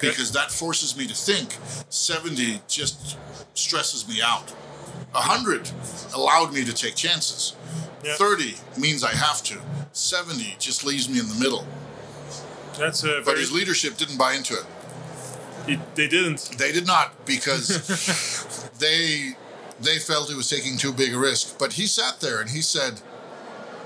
because 0.00 0.32
that 0.32 0.50
forces 0.50 0.96
me 0.96 1.06
to 1.06 1.14
think. 1.14 1.56
70 1.90 2.60
just 2.68 3.16
stresses 3.54 4.06
me 4.08 4.20
out. 4.22 4.50
A 5.14 5.20
100 5.20 5.70
allowed 6.14 6.52
me 6.52 6.64
to 6.64 6.74
take 6.74 6.94
chances. 6.96 7.54
Yeah. 8.04 8.14
30 8.16 8.56
means 8.78 9.02
I 9.04 9.12
have 9.14 9.42
to. 9.44 9.58
70 9.92 10.56
just 10.58 10.84
leaves 10.84 11.08
me 11.08 11.20
in 11.20 11.28
the 11.28 11.36
middle. 11.36 11.66
that's 12.78 13.02
a 13.04 13.16
But 13.18 13.24
very. 13.26 13.38
his 13.40 13.52
leadership 13.52 13.96
didn't 13.96 14.18
buy 14.18 14.34
into 14.34 14.54
it. 14.54 14.66
it- 15.68 15.94
they 15.94 16.08
didn't. 16.08 16.50
They 16.58 16.72
did 16.72 16.86
not 16.86 17.24
because 17.24 18.68
they 18.78 19.36
they 19.80 19.98
felt 19.98 20.28
he 20.28 20.34
was 20.34 20.48
taking 20.48 20.76
too 20.76 20.92
big 20.92 21.14
a 21.14 21.18
risk. 21.18 21.58
But 21.58 21.74
he 21.74 21.86
sat 21.86 22.20
there 22.20 22.40
and 22.40 22.50
he 22.50 22.62
said, 22.62 23.00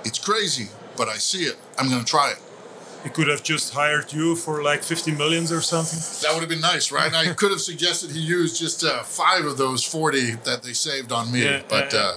"It's 0.04 0.18
crazy, 0.18 0.68
but 0.96 1.08
I 1.08 1.16
see 1.16 1.44
it. 1.44 1.56
I'm 1.78 1.88
going 1.88 2.00
to 2.00 2.06
try 2.06 2.30
it." 2.30 2.38
He 3.02 3.08
could 3.08 3.28
have 3.28 3.42
just 3.42 3.72
hired 3.72 4.12
you 4.12 4.36
for 4.36 4.62
like 4.62 4.82
50 4.82 5.12
millions 5.12 5.50
or 5.50 5.62
something. 5.62 5.98
That 6.22 6.34
would 6.34 6.40
have 6.40 6.50
been 6.50 6.60
nice, 6.60 6.92
right? 6.92 7.12
I 7.14 7.32
could 7.32 7.50
have 7.50 7.60
suggested 7.60 8.10
he 8.10 8.20
used 8.20 8.58
just 8.58 8.84
uh, 8.84 9.02
five 9.02 9.46
of 9.46 9.56
those 9.56 9.82
40 9.82 10.32
that 10.44 10.62
they 10.62 10.74
saved 10.74 11.10
on 11.10 11.32
me. 11.32 11.44
Yeah, 11.44 11.62
but 11.68 11.94
uh, 11.94 12.16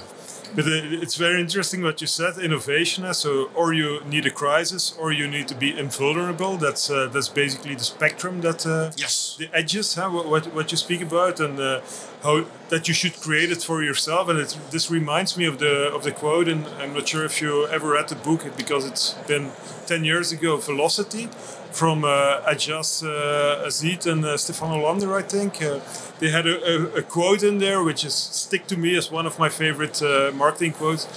But 0.55 0.65
uh, 0.65 1.01
it's 1.03 1.15
very 1.15 1.41
interesting 1.41 1.81
what 1.81 1.99
you 2.01 2.07
said. 2.07 2.37
Innovation. 2.37 3.05
uh, 3.05 3.13
So, 3.13 3.49
or 3.55 3.73
you 3.73 4.01
need 4.05 4.25
a 4.25 4.31
crisis, 4.31 4.95
or 4.99 5.11
you 5.11 5.27
need 5.27 5.47
to 5.47 5.55
be 5.55 5.69
invulnerable. 5.77 6.57
That's 6.57 6.89
uh, 6.89 7.07
that's 7.13 7.29
basically 7.29 7.75
the 7.75 7.83
spectrum 7.83 8.41
that 8.41 8.65
uh, 8.65 8.91
yes, 8.95 9.35
the 9.39 9.49
edges, 9.53 9.95
huh? 9.95 10.09
what, 10.09 10.27
what, 10.29 10.53
what 10.53 10.71
you 10.71 10.77
speak 10.77 11.01
about, 11.01 11.39
and 11.39 11.59
uh, 11.59 11.81
how 12.21 12.45
that 12.69 12.87
you 12.87 12.93
should 12.93 13.15
create 13.19 13.51
it 13.51 13.63
for 13.63 13.83
yourself. 13.83 14.29
And 14.29 14.39
it, 14.39 14.57
this 14.71 14.91
reminds 14.91 15.37
me 15.37 15.45
of 15.45 15.57
the 15.57 15.91
of 15.95 16.03
the 16.03 16.11
quote, 16.11 16.47
and 16.47 16.65
I'm 16.79 16.93
not 16.93 17.07
sure 17.07 17.25
if 17.25 17.41
you 17.41 17.67
ever 17.67 17.89
read 17.91 18.07
the 18.09 18.15
book 18.15 18.41
because 18.57 18.85
it's 18.85 19.15
been 19.27 19.49
ten 19.87 20.03
years 20.03 20.31
ago. 20.31 20.57
Velocity, 20.57 21.29
from 21.73 22.03
uh, 22.05 22.41
Ajaz 22.47 23.03
uh, 23.03 23.65
Azid 23.65 24.05
and 24.05 24.23
uh, 24.23 24.37
Stefan 24.37 24.69
Hollander, 24.69 25.13
I 25.15 25.23
think. 25.23 25.61
Uh, 25.61 25.79
they 26.19 26.29
had 26.29 26.45
a, 26.47 26.55
a, 26.73 26.99
a 26.99 27.01
quote 27.01 27.43
in 27.43 27.57
there 27.57 27.83
which 27.83 28.05
is 28.05 28.13
stick 28.13 28.67
to 28.67 28.77
me 28.77 28.95
as 28.95 29.11
one 29.11 29.25
of 29.25 29.39
my 29.39 29.49
favorite 29.49 30.01
uh, 30.01 30.31
marketing 30.33 30.73
quotes. 30.73 31.07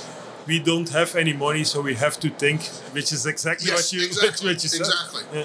We 0.47 0.61
don't 0.61 0.89
have 0.91 1.15
any 1.17 1.33
money, 1.33 1.65
so 1.65 1.81
we 1.81 1.95
have 1.95 2.19
to 2.21 2.31
think, 2.31 2.65
which 2.95 3.13
is 3.13 3.27
exactly 3.27 3.69
yes, 3.69 3.77
what 3.77 3.93
you 3.93 4.07
exactly, 4.11 4.51
what 4.51 4.63
you 4.63 4.69
said. 4.69 4.81
exactly. 4.81 5.23
Yeah. 5.33 5.45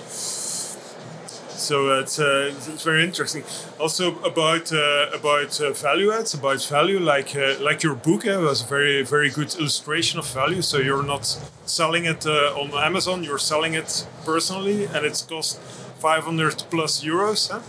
So 1.62 2.00
it's, 2.00 2.20
uh, 2.20 2.54
it's 2.58 2.84
very 2.84 3.04
interesting. 3.04 3.44
Also 3.80 4.20
about 4.24 4.72
uh, 4.74 5.10
about 5.14 5.62
uh, 5.62 5.72
value 5.72 6.12
adds, 6.12 6.34
about 6.34 6.64
value, 6.66 7.00
like 7.00 7.36
uh, 7.36 7.56
like 7.60 7.84
your 7.84 7.96
book 7.96 8.26
uh, 8.26 8.40
was 8.42 8.64
a 8.64 8.68
very 8.68 9.04
very 9.04 9.30
good 9.30 9.54
illustration 9.56 10.20
of 10.20 10.28
value. 10.34 10.62
So 10.62 10.78
you're 10.78 11.04
not 11.04 11.26
selling 11.66 12.06
it 12.06 12.26
uh, 12.26 12.60
on 12.60 12.74
Amazon, 12.74 13.24
you're 13.24 13.38
selling 13.54 13.76
it 13.76 14.08
personally, 14.26 14.86
and 14.86 15.06
it's 15.06 15.22
cost 15.22 15.60
500 16.00 16.64
plus 16.72 17.04
euros. 17.04 17.50
Huh? 17.52 17.62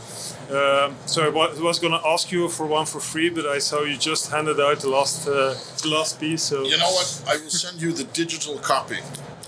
Um, 0.52 0.96
so 1.06 1.22
I 1.24 1.60
was 1.60 1.78
going 1.78 1.92
to 1.92 2.06
ask 2.06 2.32
you 2.32 2.48
for 2.48 2.66
one 2.66 2.86
for 2.86 3.00
free, 3.00 3.30
but 3.30 3.46
I 3.46 3.58
saw 3.58 3.82
you 3.82 3.96
just 3.96 4.30
handed 4.30 4.58
out 4.60 4.80
the 4.80 4.88
last 4.88 5.28
uh, 5.28 5.54
the 5.82 5.88
last 5.88 6.18
piece. 6.20 6.42
So 6.42 6.64
You 6.64 6.78
know 6.78 6.92
what? 6.92 7.22
I 7.26 7.36
will 7.36 7.50
send 7.50 7.80
you 7.80 7.92
the 7.92 8.04
digital 8.04 8.58
copy 8.58 8.98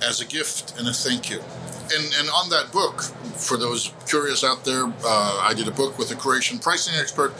as 0.02 0.20
a 0.20 0.26
gift 0.26 0.78
and 0.78 0.86
a 0.88 0.92
thank 0.92 1.30
you. 1.30 1.40
And, 1.92 2.14
and 2.18 2.28
on 2.30 2.48
that 2.50 2.72
book, 2.72 3.02
for 3.36 3.56
those 3.56 3.92
curious 4.08 4.42
out 4.42 4.64
there, 4.64 4.84
uh, 5.04 5.40
I 5.42 5.52
did 5.54 5.68
a 5.68 5.70
book 5.70 5.98
with 5.98 6.10
a 6.10 6.16
Croatian 6.16 6.58
pricing 6.58 6.94
expert 6.98 7.34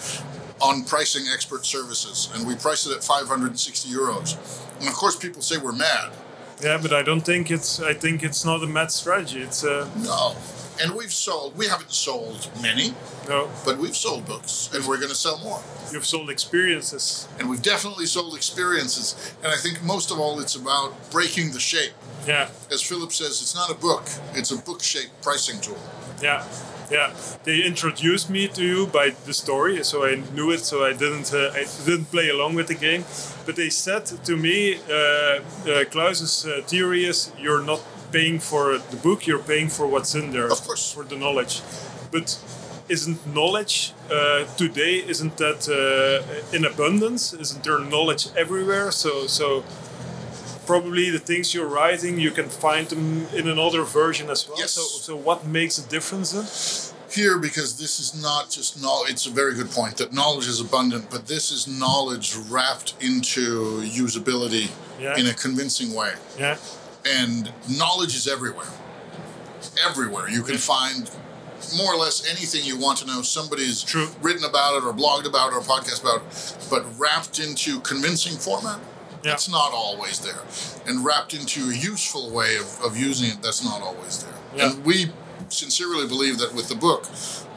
on 0.60 0.84
pricing 0.84 1.24
expert 1.32 1.64
services, 1.66 2.28
and 2.34 2.46
we 2.46 2.54
priced 2.54 2.86
it 2.86 2.92
at 2.94 3.02
560 3.02 3.88
euros. 3.88 4.36
And 4.78 4.88
of 4.88 4.94
course, 4.94 5.16
people 5.16 5.42
say 5.42 5.56
we're 5.58 5.72
mad. 5.72 6.12
yeah, 6.62 6.78
but 6.80 6.92
I 6.92 7.02
don't 7.02 7.22
think 7.22 7.50
it's. 7.50 7.80
I 7.80 7.94
think 7.94 8.22
it's 8.22 8.44
not 8.44 8.62
a 8.62 8.66
mad 8.66 8.90
strategy. 8.90 9.40
It's 9.40 9.64
a 9.64 9.90
No. 10.04 10.36
And 10.81 10.95
we've 10.95 11.12
sold, 11.12 11.57
we 11.57 11.69
haven't 11.69 11.93
sold 11.93 12.50
many, 12.61 12.95
no. 13.28 13.49
but 13.64 13.78
we've 13.78 13.97
sold 13.97 14.26
books, 14.26 14.71
and 14.75 14.85
we're 14.87 14.97
going 14.97 15.11
to 15.11 15.14
sell 15.14 15.38
more. 15.38 15.61
You've 15.93 16.07
sold 16.07 16.31
experiences. 16.31 17.28
And 17.38 17.49
we've 17.49 17.62
definitely 17.62 18.07
sold 18.07 18.35
experiences. 18.35 19.35
And 19.43 19.52
I 19.52 19.57
think 19.57 19.83
most 19.85 20.11
of 20.11 20.19
all, 20.19 20.40
it's 20.40 20.57
about 20.57 20.93
breaking 21.11 21.52
the 21.52 21.61
shape. 21.61 21.93
Yeah. 22.26 22.49
As 22.73 22.83
Philip 22.83 23.12
says, 23.12 23.40
it's 23.40 23.54
not 23.54 23.71
a 23.71 23.75
book, 23.75 24.04
it's 24.35 24.50
a 24.50 24.59
book 24.59 24.83
shaped 24.83 25.23
pricing 25.23 25.61
tool. 25.61 25.78
Yeah, 26.23 26.45
yeah. 26.90 27.14
They 27.45 27.62
introduced 27.62 28.31
me 28.31 28.49
to 28.49 28.64
you 28.64 28.87
by 28.87 29.11
the 29.26 29.35
story, 29.35 29.85
so 29.85 30.04
I 30.04 30.23
knew 30.35 30.50
it. 30.50 30.61
So 30.61 30.85
I 30.85 30.93
didn't, 30.93 31.33
uh, 31.33 31.52
I 31.54 31.66
didn't 31.85 32.07
play 32.07 32.31
along 32.31 32.54
with 32.54 32.69
the 32.69 32.75
game. 32.75 33.04
But 33.47 33.57
they 33.57 33.71
said 33.71 34.07
to 34.07 34.37
me, 34.37 34.78
uh, 34.88 35.40
uh, 35.71 35.85
Claus's 35.90 36.47
uh, 36.47 36.62
theory 36.66 37.04
is 37.04 37.31
you're 37.38 37.62
not 37.62 37.83
paying 38.16 38.38
for 38.50 38.64
the 38.92 38.99
book, 39.06 39.21
you're 39.28 39.47
paying 39.52 39.68
for 39.76 39.85
what's 39.92 40.12
in 40.21 40.26
there. 40.37 40.49
Of 40.56 40.61
course. 40.66 40.85
For 40.97 41.04
the 41.12 41.16
knowledge. 41.25 41.54
But 42.14 42.26
isn't 42.97 43.18
knowledge 43.38 43.76
uh, 44.11 44.44
today? 44.62 44.94
Isn't 45.12 45.35
that 45.44 45.61
uh, 45.68 46.56
in 46.56 46.62
abundance? 46.73 47.23
Isn't 47.44 47.62
there 47.66 47.80
knowledge 47.94 48.23
everywhere? 48.44 48.87
So 48.92 49.11
so. 49.38 49.47
Probably 50.66 51.11
the 51.11 51.25
things 51.30 51.52
you're 51.54 51.73
writing, 51.80 52.14
you 52.26 52.30
can 52.38 52.49
find 52.49 52.87
them 52.92 53.26
in 53.38 53.47
another 53.56 53.83
version 53.85 54.30
as 54.30 54.40
well. 54.49 54.59
Yes. 54.59 54.71
So, 54.78 54.83
so 55.09 55.12
what 55.28 55.40
makes 55.59 55.75
a 55.78 55.87
difference 55.97 56.28
then? 56.33 56.47
Here, 57.18 57.37
because 57.38 57.71
this 57.83 57.94
is 58.00 58.11
not 58.28 58.44
just 58.56 58.71
knowledge, 58.83 59.11
it's 59.14 59.26
a 59.26 59.35
very 59.42 59.54
good 59.54 59.71
point 59.71 59.94
that 59.99 60.11
knowledge 60.14 60.49
is 60.49 60.61
abundant, 60.68 61.04
but 61.11 61.23
this 61.26 61.50
is 61.56 61.61
knowledge 61.68 62.28
wrapped 62.50 62.90
into 63.00 63.42
usability 64.04 64.66
Yeah. 64.99 65.18
in 65.21 65.26
a 65.26 65.35
convincing 65.35 65.90
way. 66.00 66.12
Yeah, 66.38 66.56
And 67.06 67.52
knowledge 67.68 68.14
is 68.14 68.26
everywhere. 68.26 68.66
Everywhere. 69.87 70.28
You 70.28 70.42
can 70.42 70.58
find 70.58 71.11
more 71.76 71.94
or 71.94 71.96
less 71.96 72.26
anything 72.28 72.64
you 72.64 72.78
want 72.78 72.99
to 72.99 73.06
know. 73.06 73.23
Somebody's 73.23 73.82
True. 73.82 74.08
written 74.20 74.44
about 74.44 74.76
it 74.76 74.84
or 74.84 74.92
blogged 74.92 75.26
about 75.26 75.52
it 75.52 75.56
or 75.56 75.61
podcast 75.61 76.02
about 76.02 76.23
it, 76.23 76.66
but 76.70 76.84
wrapped 76.99 77.38
into 77.38 77.80
convincing 77.80 78.37
format. 78.37 78.78
Yeah. 79.23 79.30
That's 79.30 79.49
not 79.49 79.73
always 79.73 80.20
there. 80.20 80.42
And 80.87 81.04
wrapped 81.04 81.32
into 81.32 81.70
a 81.70 81.75
useful 81.75 82.30
way 82.30 82.56
of, 82.56 82.80
of 82.82 82.96
using 82.96 83.30
it, 83.30 83.42
that's 83.42 83.64
not 83.64 83.80
always 83.80 84.23
there. 84.23 84.34
Yeah. 84.54 84.73
And 84.73 84.84
we 84.84 85.06
sincerely 85.49 86.06
believe 86.06 86.38
that 86.38 86.54
with 86.54 86.68
the 86.68 86.75
book, 86.75 87.08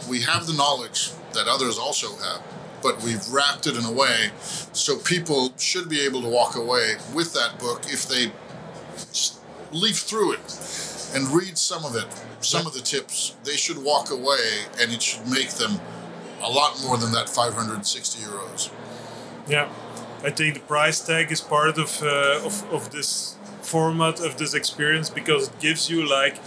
we 0.10 0.22
have 0.22 0.48
the 0.48 0.54
knowledge 0.54 1.12
that 1.34 1.48
others 1.48 1.78
also 1.78 2.16
have, 2.18 2.42
but 2.82 3.02
we've 3.04 3.28
wrapped 3.30 3.68
it 3.68 3.76
in 3.76 3.84
a 3.84 3.92
way 3.92 4.30
so 4.72 4.98
people 4.98 5.52
should 5.58 5.90
be 5.90 6.02
able 6.02 6.22
to 6.22 6.30
walk 6.30 6.56
away 6.56 6.96
with 7.14 7.34
that 7.34 7.60
book 7.60 7.82
if 7.88 8.08
they 8.08 8.32
leaf 9.72 9.98
through 10.00 10.34
it 10.34 11.12
and 11.14 11.28
read 11.30 11.58
some 11.58 11.86
of 11.86 11.96
it, 11.96 12.06
some 12.42 12.66
of 12.68 12.74
the 12.74 12.82
tips. 12.82 13.36
They 13.44 13.56
should 13.56 13.84
walk 13.84 14.12
away 14.12 14.66
and 14.80 14.92
it 14.92 15.02
should 15.02 15.28
make 15.28 15.50
them 15.52 15.80
a 16.42 16.50
lot 16.50 16.80
more 16.84 16.98
than 16.98 17.12
that 17.14 17.30
560 17.30 18.20
euros. 18.24 18.72
yeah. 19.48 19.70
I 20.24 20.32
think 20.32 20.56
the 20.56 20.60
price 20.62 21.00
tag 21.06 21.32
is 21.32 21.42
part 21.42 21.78
of 21.78 22.02
uh, 22.02 22.42
of, 22.44 22.66
of 22.74 22.90
this 22.90 23.36
format 23.62 24.20
of 24.20 24.38
this 24.38 24.54
experience 24.56 25.12
because 25.12 25.50
it 25.50 25.60
gives 25.60 25.90
you 25.92 26.10
like 26.10 26.38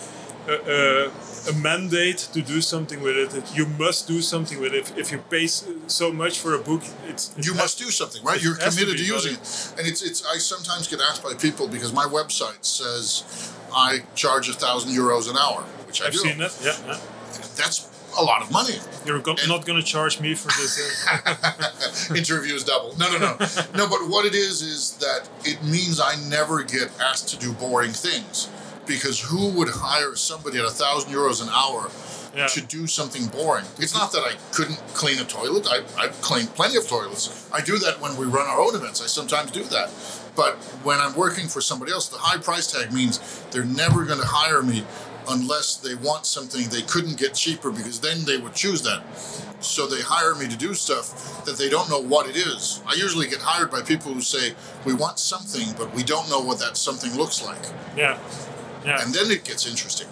a, 0.48 1.10
a, 1.50 1.52
mandate 1.54 2.18
to 2.32 2.42
do 2.42 2.60
something 2.60 3.00
with 3.02 3.34
it. 3.34 3.56
You 3.56 3.66
must 3.66 4.08
do 4.08 4.20
something 4.20 4.60
with 4.60 4.72
it. 4.74 4.92
If 4.96 5.12
you 5.12 5.18
pay 5.18 5.46
so 5.46 6.12
much 6.12 6.38
for 6.38 6.54
a 6.54 6.58
book, 6.58 6.82
it's 7.08 7.36
it 7.36 7.46
you 7.46 7.52
has- 7.52 7.62
must 7.62 7.78
do 7.78 7.90
something, 7.90 8.22
right? 8.24 8.42
You're 8.42 8.56
has 8.60 8.74
to 8.76 8.80
committed 8.80 8.98
to, 8.98 9.12
using 9.14 9.32
it, 9.34 9.74
and 9.78 9.86
it's 9.86 10.02
it's. 10.02 10.24
I 10.26 10.38
sometimes 10.38 10.88
get 10.88 11.00
asked 11.00 11.22
by 11.22 11.34
people 11.34 11.68
because 11.68 11.92
my 11.92 12.04
website 12.04 12.64
says 12.64 13.52
I 13.74 14.02
charge 14.14 14.48
a 14.48 14.52
thousand 14.52 14.92
euros 14.92 15.30
an 15.30 15.36
hour, 15.36 15.62
which 15.86 16.00
I 16.02 16.06
I've 16.06 16.12
do. 16.12 16.18
seen 16.18 16.38
that. 16.38 16.56
Yeah, 16.62 16.76
yeah. 16.86 17.00
That's 17.56 17.90
a 18.18 18.22
lot 18.22 18.42
of 18.42 18.50
money. 18.50 18.74
You're 19.06 19.20
go- 19.20 19.36
not 19.46 19.64
going 19.66 19.78
to 19.80 19.86
charge 19.86 20.20
me 20.20 20.34
for 20.34 20.48
this. 20.48 21.06
Uh, 21.08 22.14
is 22.14 22.64
double. 22.64 22.96
No, 22.98 23.10
no, 23.12 23.18
no, 23.18 23.36
no. 23.74 23.88
But 23.88 24.08
what 24.08 24.26
it 24.26 24.34
is 24.34 24.62
is 24.62 24.92
that 24.98 25.28
it 25.44 25.62
means 25.64 26.00
I 26.00 26.16
never 26.28 26.62
get 26.62 26.90
asked 27.00 27.28
to 27.30 27.36
do 27.36 27.52
boring 27.52 27.92
things, 27.92 28.48
because 28.94 29.20
who 29.20 29.48
would 29.56 29.68
hire 29.68 30.14
somebody 30.16 30.58
at 30.58 30.64
a 30.64 30.70
thousand 30.82 31.12
euros 31.12 31.40
an 31.42 31.48
hour 31.62 31.90
Yeah. 32.34 32.46
to 32.56 32.60
do 32.60 32.86
something 32.86 33.26
boring? 33.36 33.64
It's 33.78 33.94
not 33.94 34.12
that 34.12 34.22
I 34.30 34.32
couldn't 34.56 34.80
clean 35.00 35.18
a 35.18 35.24
toilet. 35.24 35.64
I 35.74 35.78
I've 36.02 36.16
cleaned 36.28 36.50
plenty 36.54 36.76
of 36.76 36.84
toilets. 36.88 37.24
I 37.52 37.60
do 37.70 37.76
that 37.84 38.00
when 38.02 38.12
we 38.20 38.26
run 38.26 38.46
our 38.52 38.60
own 38.60 38.74
events. 38.74 38.98
I 39.02 39.06
sometimes 39.06 39.50
do 39.60 39.64
that. 39.76 39.88
But 40.36 40.52
when 40.86 40.98
I'm 41.04 41.14
working 41.16 41.46
for 41.48 41.60
somebody 41.60 41.92
else, 41.92 42.08
the 42.08 42.18
high 42.28 42.38
price 42.48 42.66
tag 42.74 42.92
means 42.92 43.14
they're 43.50 43.72
never 43.84 44.04
going 44.04 44.20
to 44.26 44.30
hire 44.40 44.62
me 44.62 44.84
unless 45.28 45.76
they 45.76 45.94
want 46.08 46.24
something 46.36 46.62
they 46.70 46.82
couldn't 46.92 47.16
get 47.18 47.34
cheaper 47.34 47.70
because 47.70 48.00
then 48.00 48.24
they 48.24 48.38
would 48.42 48.54
choose 48.54 48.80
that. 48.82 49.02
So 49.60 49.86
they 49.86 50.00
hire 50.00 50.34
me 50.34 50.46
to 50.48 50.56
do 50.56 50.72
stuff 50.72 51.44
that 51.44 51.56
they 51.58 51.68
don't 51.68 51.88
know 51.90 52.00
what 52.14 52.24
it 52.30 52.36
is. 52.36 52.80
I 52.86 52.94
usually 52.94 53.28
get 53.28 53.40
hired 53.50 53.70
by 53.70 53.82
people 53.82 54.10
who 54.14 54.22
say, 54.22 54.54
We 54.86 54.94
want 54.94 55.18
something, 55.18 55.66
but 55.76 55.88
we 55.94 56.02
don't 56.02 56.28
know 56.30 56.40
what 56.48 56.58
that 56.60 56.76
something 56.76 57.12
looks 57.22 57.38
like. 57.44 57.64
yeah, 57.96 58.16
yeah, 58.84 59.02
And 59.02 59.12
then 59.14 59.30
it 59.30 59.44
gets 59.44 59.66
interesting. 59.66 60.08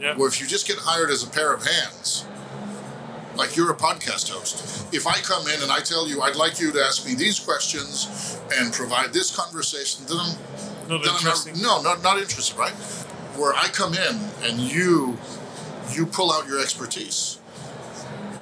yeah. 0.00 0.14
Where 0.16 0.28
if 0.28 0.40
you 0.40 0.46
just 0.46 0.66
get 0.66 0.78
hired 0.78 1.10
as 1.10 1.22
a 1.22 1.28
pair 1.28 1.52
of 1.52 1.64
hands, 1.66 2.24
like 3.36 3.56
you're 3.56 3.70
a 3.70 3.76
podcast 3.76 4.30
host, 4.30 4.92
if 4.92 5.06
I 5.06 5.14
come 5.20 5.46
in 5.48 5.62
and 5.62 5.70
I 5.72 5.80
tell 5.80 6.08
you, 6.08 6.20
I'd 6.22 6.36
like 6.36 6.60
you 6.60 6.72
to 6.72 6.80
ask 6.80 7.06
me 7.06 7.14
these 7.14 7.38
questions 7.38 8.38
and 8.56 8.72
provide 8.72 9.12
this 9.12 9.34
conversation, 9.34 10.04
then 10.06 10.18
I'm 10.18 10.36
Not 10.88 11.02
then 11.02 11.10
I'm 11.10 11.16
interesting. 11.16 11.54
not, 11.62 11.82
no, 11.84 11.90
not, 11.94 12.02
not 12.02 12.18
interested, 12.18 12.56
right? 12.58 12.72
Where 13.36 13.54
I 13.54 13.68
come 13.68 13.94
in 13.94 14.16
and 14.42 14.58
you 14.60 15.16
you 15.92 16.06
pull 16.06 16.30
out 16.32 16.46
your 16.46 16.60
expertise. 16.60 17.39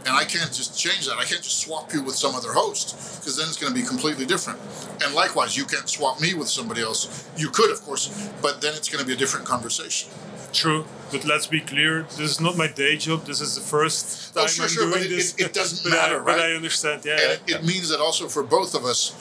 And 0.09 0.17
I 0.17 0.25
can't 0.25 0.51
just 0.51 0.79
change 0.79 1.07
that. 1.07 1.19
I 1.19 1.25
can't 1.25 1.43
just 1.43 1.61
swap 1.61 1.93
you 1.93 2.03
with 2.03 2.15
some 2.17 2.35
other 2.35 2.53
host 2.55 2.97
because 3.21 3.37
then 3.37 3.47
it's 3.47 3.59
going 3.59 3.75
to 3.75 3.79
be 3.79 3.87
completely 3.87 4.25
different. 4.25 4.59
And 5.05 5.15
likewise, 5.15 5.55
you 5.55 5.67
can't 5.67 5.87
swap 5.87 6.19
me 6.19 6.33
with 6.33 6.49
somebody 6.49 6.81
else. 6.81 7.29
You 7.37 7.51
could, 7.51 7.71
of 7.71 7.83
course, 7.83 8.31
but 8.41 8.63
then 8.63 8.73
it's 8.75 8.89
going 8.89 9.01
to 9.03 9.07
be 9.07 9.13
a 9.13 9.17
different 9.17 9.45
conversation. 9.45 10.09
True, 10.51 10.87
but 11.13 11.27
let's 11.27 11.47
be 11.47 11.61
clear. 11.61 12.05
This 12.17 12.21
is 12.21 12.41
not 12.41 12.57
my 12.57 12.69
day 12.69 12.97
job. 12.97 13.27
This 13.27 13.43
is 13.43 13.55
the 13.55 13.61
first 13.61 14.33
oh, 14.35 14.41
time 14.41 14.45
Oh, 14.45 14.49
sure, 14.49 14.65
I'm 14.65 14.71
sure, 14.71 14.83
doing 14.85 14.95
but 14.95 15.03
it- 15.03 15.11
this. 15.11 15.35
it- 15.35 15.41
it 15.47 15.53
doesn't 15.53 15.91
matter, 15.97 16.23
I, 16.23 16.25
But 16.25 16.37
right? 16.39 16.41
I 16.41 16.53
understand. 16.55 17.05
Yeah, 17.05 17.13
And 17.21 17.41
yeah, 17.47 17.57
it, 17.57 17.61
it 17.61 17.67
means 17.67 17.91
that 17.91 18.01
also 18.01 18.29
for 18.29 18.43
both 18.43 18.75
of 18.75 18.87
us, 18.87 19.13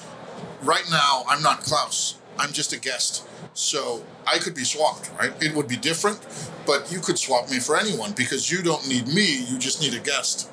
right 0.62 0.88
now, 0.90 1.26
I'm 1.28 1.44
not 1.44 1.64
Claus. 1.64 2.16
I'm 2.40 2.54
just 2.54 2.72
a 2.72 2.80
guest. 2.80 3.28
So 3.54 4.04
I 4.26 4.38
could 4.38 4.56
be 4.56 4.64
swapped, 4.64 5.12
right? 5.20 5.34
It 5.44 5.54
would 5.54 5.68
be 5.68 5.76
different, 5.76 6.20
but 6.66 6.92
you 6.94 7.00
could 7.02 7.20
swap 7.20 7.50
me 7.52 7.60
for 7.60 7.76
anyone 7.76 8.14
because 8.14 8.50
you 8.50 8.62
don't 8.64 8.88
need 8.88 9.08
me, 9.08 9.44
you 9.50 9.58
just 9.60 9.82
need 9.82 9.94
a 9.94 10.00
guest. 10.00 10.50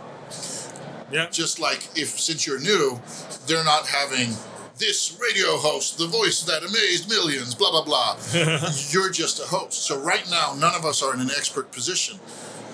Yeah. 1.11 1.29
Just 1.31 1.59
like 1.61 1.89
if, 1.97 2.09
since 2.09 2.47
you're 2.47 2.61
new, 2.61 3.01
they're 3.47 3.65
not 3.65 3.87
having 3.87 4.31
this 4.79 5.19
radio 5.21 5.57
host, 5.57 5.99
the 5.99 6.07
voice 6.07 6.43
that 6.43 6.63
amazed 6.63 7.09
millions, 7.09 7.55
blah, 7.55 7.71
blah, 7.71 7.85
blah. 7.85 8.17
you're 8.91 9.11
just 9.11 9.41
a 9.41 9.45
host. 9.45 9.85
So 9.85 9.99
right 10.01 10.29
now, 10.31 10.55
none 10.59 10.75
of 10.75 10.85
us 10.85 11.03
are 11.03 11.15
in 11.15 11.21
an 11.21 11.31
expert 11.37 11.71
position, 11.71 12.19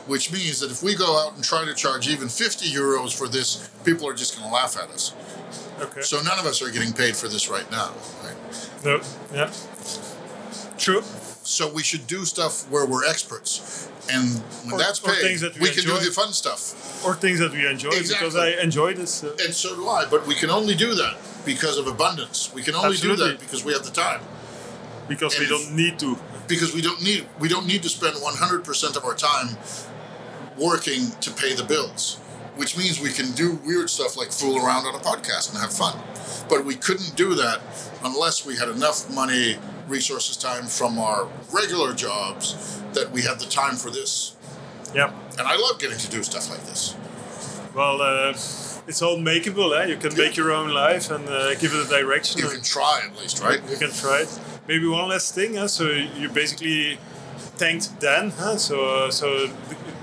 which 0.07 0.33
means 0.33 0.61
that 0.61 0.71
if 0.71 0.83
we 0.83 0.97
go 0.97 1.19
out 1.19 1.35
and 1.35 1.45
try 1.45 1.65
to 1.65 1.75
charge 1.75 2.09
even 2.09 2.29
50 2.29 2.67
euros 2.71 3.17
for 3.17 3.29
this, 3.29 3.69
people 3.85 4.09
are 4.09 4.15
just 4.15 4.37
going 4.37 4.49
to 4.49 4.55
laugh 4.55 4.77
at 4.77 4.89
us. 4.91 5.15
Okay. 5.81 6.03
So 6.03 6.21
none 6.23 6.39
of 6.39 6.47
us 6.47 6.63
are 6.63 6.71
getting 6.71 6.93
paid 6.93 7.17
for 7.17 7.29
this 7.29 7.49
right 7.49 7.71
now. 7.71 7.93
Right? 8.23 8.37
no, 8.85 9.01
yeah. 9.33 9.53
True. 10.79 11.03
So 11.51 11.67
we 11.69 11.83
should 11.83 12.07
do 12.07 12.25
stuff 12.25 12.71
where 12.71 12.87
we're 12.87 13.05
experts, 13.05 13.89
and 14.09 14.39
when 14.65 14.75
Or- 14.75 14.79
that's 14.79 15.01
paid, 15.01 15.41
that 15.41 15.55
we 15.59 15.69
we 15.69 15.75
can 15.75 15.83
do 15.85 15.99
the 15.99 16.13
fun 16.13 16.33
stuff. 16.33 16.75
Or 17.05 17.17
things 17.17 17.41
that 17.41 17.51
we 17.51 17.67
enjoy 17.67 17.91
because 17.91 18.37
I 18.37 18.51
enjoy 18.63 18.95
this. 18.95 19.25
Uh, 19.25 19.35
And 19.45 19.53
so 19.53 19.75
do 19.75 19.89
I. 19.89 20.05
But 20.05 20.29
we 20.29 20.37
can 20.37 20.49
only 20.49 20.77
do 20.77 20.95
that 20.95 21.15
because 21.45 21.77
of 21.77 21.89
abundance. 21.89 22.51
We 22.55 22.63
can 22.63 22.77
only 22.77 22.97
do 22.97 23.17
that 23.17 23.41
because 23.41 23.65
we 23.65 23.73
have 23.73 23.85
the 23.85 23.91
time. 23.91 24.21
because 25.09 25.37
we 25.37 25.45
And 25.47 25.53
if- 25.53 25.59
don't 25.65 25.73
need 25.75 25.99
to. 25.99 26.19
Because 26.47 26.73
we 26.73 26.83
don't 26.83 27.03
need 27.03 27.27
we 27.41 27.49
don't 27.49 27.67
need 27.67 27.83
to 27.83 27.89
spend 27.89 28.15
100% 28.23 28.97
of 28.97 29.05
our 29.05 29.17
time 29.17 29.59
working 30.57 31.11
to 31.21 31.31
pay 31.33 31.53
the 31.55 31.65
bills, 31.65 32.19
which 32.55 32.77
means 32.77 33.01
we 33.01 33.11
can 33.13 33.33
do 33.33 33.59
weird 33.67 33.91
stuff 33.91 34.17
like 34.17 34.31
fool 34.31 34.57
around 34.65 34.87
on 34.87 34.95
a 34.95 35.03
podcast 35.11 35.51
and 35.51 35.59
have 35.59 35.73
fun. 35.73 35.99
But 36.49 36.65
we 36.65 36.77
couldn't 36.77 37.17
do 37.17 37.35
that 37.35 37.59
unless 38.05 38.47
we 38.47 38.57
had 38.57 38.69
enough 38.69 39.11
money, 39.11 39.59
resources, 39.91 40.37
time 40.37 40.67
from 40.67 40.99
our 40.99 41.29
regular 41.53 41.93
jobs 41.93 42.81
that 42.95 43.11
we 43.11 43.23
have 43.23 43.39
the 43.39 43.47
time 43.47 43.77
for 43.77 43.91
this. 43.91 44.37
Yeah. 44.95 45.13
And 45.39 45.47
I 45.47 45.57
love 45.57 45.79
getting 45.79 45.99
to 45.99 46.11
do 46.11 46.23
stuff 46.23 46.51
like 46.51 46.65
this. 46.65 46.97
Well, 47.75 48.03
uh, 48.03 48.31
it's 48.31 49.03
all 49.03 49.19
makeable. 49.19 49.79
Eh? 49.79 49.87
You 49.87 49.97
can 49.97 50.17
make 50.17 50.37
your 50.37 50.51
own 50.53 50.71
life 50.71 51.11
and 51.11 51.29
uh, 51.29 51.55
give 51.55 51.73
it 51.73 51.87
a 51.87 51.89
direction. 51.89 52.41
You 52.41 52.49
can 52.49 52.63
try 52.63 53.03
at 53.05 53.17
least, 53.21 53.41
right? 53.43 53.61
You 53.71 53.77
can 53.77 53.93
try 53.93 54.23
it. 54.23 54.41
Maybe 54.67 54.87
one 54.87 55.09
last 55.09 55.35
thing. 55.35 55.55
Huh? 55.55 55.69
So 55.69 55.85
you 55.85 56.29
basically 56.29 56.99
thanked 57.57 58.01
Dan. 58.01 58.31
Huh? 58.31 58.57
So 58.59 58.77
uh, 58.89 59.11
so 59.11 59.49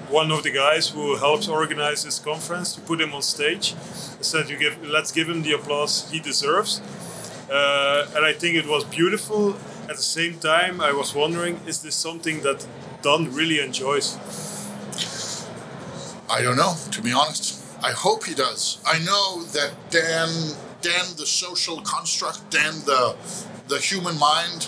one 0.10 0.32
of 0.32 0.44
the 0.44 0.52
guys 0.52 0.90
who 0.90 1.18
helps 1.18 1.48
organize 1.50 2.04
this 2.04 2.20
conference 2.20 2.74
to 2.76 2.82
put 2.82 3.02
him 3.02 3.14
on 3.14 3.22
stage 3.22 3.76
said, 4.22 4.50
"You 4.50 4.58
give, 4.58 4.82
let's 4.88 5.12
give 5.12 5.28
him 5.28 5.44
the 5.44 5.54
applause 5.54 6.10
he 6.12 6.20
deserves." 6.20 6.82
Uh, 7.52 8.08
and 8.16 8.26
I 8.26 8.34
think 8.34 8.56
it 8.56 8.68
was 8.68 8.84
beautiful. 8.86 9.58
At 9.90 9.96
the 9.96 10.04
same 10.04 10.38
time, 10.40 10.82
I 10.82 10.92
was 10.92 11.16
wondering, 11.16 11.60
is 11.66 11.82
this 11.82 11.96
something 11.96 12.42
that 12.42 12.66
Dan 13.02 13.34
really 13.34 13.60
enjoys? 13.60 14.18
I 16.30 16.42
don't 16.42 16.58
know, 16.58 16.76
to 16.92 17.02
be 17.02 17.14
honest. 17.14 17.64
I 17.82 17.92
hope 17.92 18.26
he 18.26 18.34
does. 18.34 18.80
I 18.86 19.00
know 19.00 19.44
that 19.54 19.72
Dan, 19.90 20.30
Dan, 20.82 21.06
the 21.16 21.26
social 21.26 21.80
construct, 21.82 22.50
Dan, 22.52 22.74
the 22.86 23.16
the 23.68 23.80
human 23.80 24.18
mind, 24.18 24.68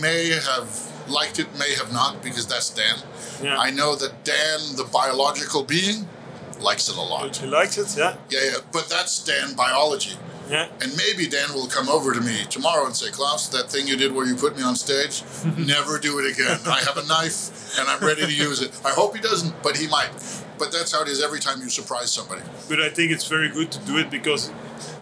may 0.00 0.30
have 0.30 0.68
liked 1.08 1.38
it, 1.38 1.46
may 1.58 1.74
have 1.74 1.92
not, 1.92 2.22
because 2.22 2.46
that's 2.46 2.70
Dan. 2.70 2.98
Yeah. 3.42 3.56
I 3.58 3.70
know 3.70 3.94
that 3.96 4.24
Dan, 4.24 4.76
the 4.76 4.84
biological 4.84 5.62
being, 5.62 6.08
likes 6.60 6.88
it 6.88 6.96
a 6.96 7.00
lot. 7.00 7.36
He 7.36 7.46
likes 7.46 7.78
it, 7.78 7.94
yeah, 7.96 8.16
Yeah, 8.30 8.40
yeah, 8.44 8.56
but 8.72 8.88
that's 8.88 9.24
Dan 9.24 9.54
biology. 9.54 10.16
Yeah. 10.48 10.68
And 10.80 10.96
maybe 10.96 11.28
Dan 11.28 11.52
will 11.54 11.66
come 11.66 11.88
over 11.88 12.12
to 12.12 12.20
me 12.20 12.44
tomorrow 12.48 12.86
and 12.86 12.94
say, 12.94 13.10
Claus, 13.10 13.50
that 13.50 13.70
thing 13.70 13.86
you 13.86 13.96
did 13.96 14.12
where 14.12 14.26
you 14.26 14.36
put 14.36 14.56
me 14.56 14.62
on 14.62 14.76
stage, 14.76 15.22
never 15.58 15.98
do 15.98 16.18
it 16.18 16.32
again. 16.32 16.60
I 16.66 16.80
have 16.80 16.96
a 16.96 17.06
knife 17.06 17.78
and 17.78 17.88
I'm 17.88 18.00
ready 18.00 18.22
to 18.22 18.32
use 18.32 18.62
it. 18.62 18.78
I 18.84 18.90
hope 18.90 19.16
he 19.16 19.20
doesn't, 19.20 19.62
but 19.62 19.76
he 19.76 19.88
might. 19.88 20.10
But 20.58 20.72
that's 20.72 20.92
how 20.92 21.02
it 21.02 21.08
is 21.08 21.22
every 21.22 21.40
time 21.40 21.60
you 21.60 21.68
surprise 21.68 22.12
somebody. 22.12 22.42
But 22.68 22.80
I 22.80 22.88
think 22.88 23.12
it's 23.12 23.26
very 23.26 23.50
good 23.50 23.70
to 23.72 23.78
do 23.80 23.98
it 23.98 24.10
because, 24.10 24.50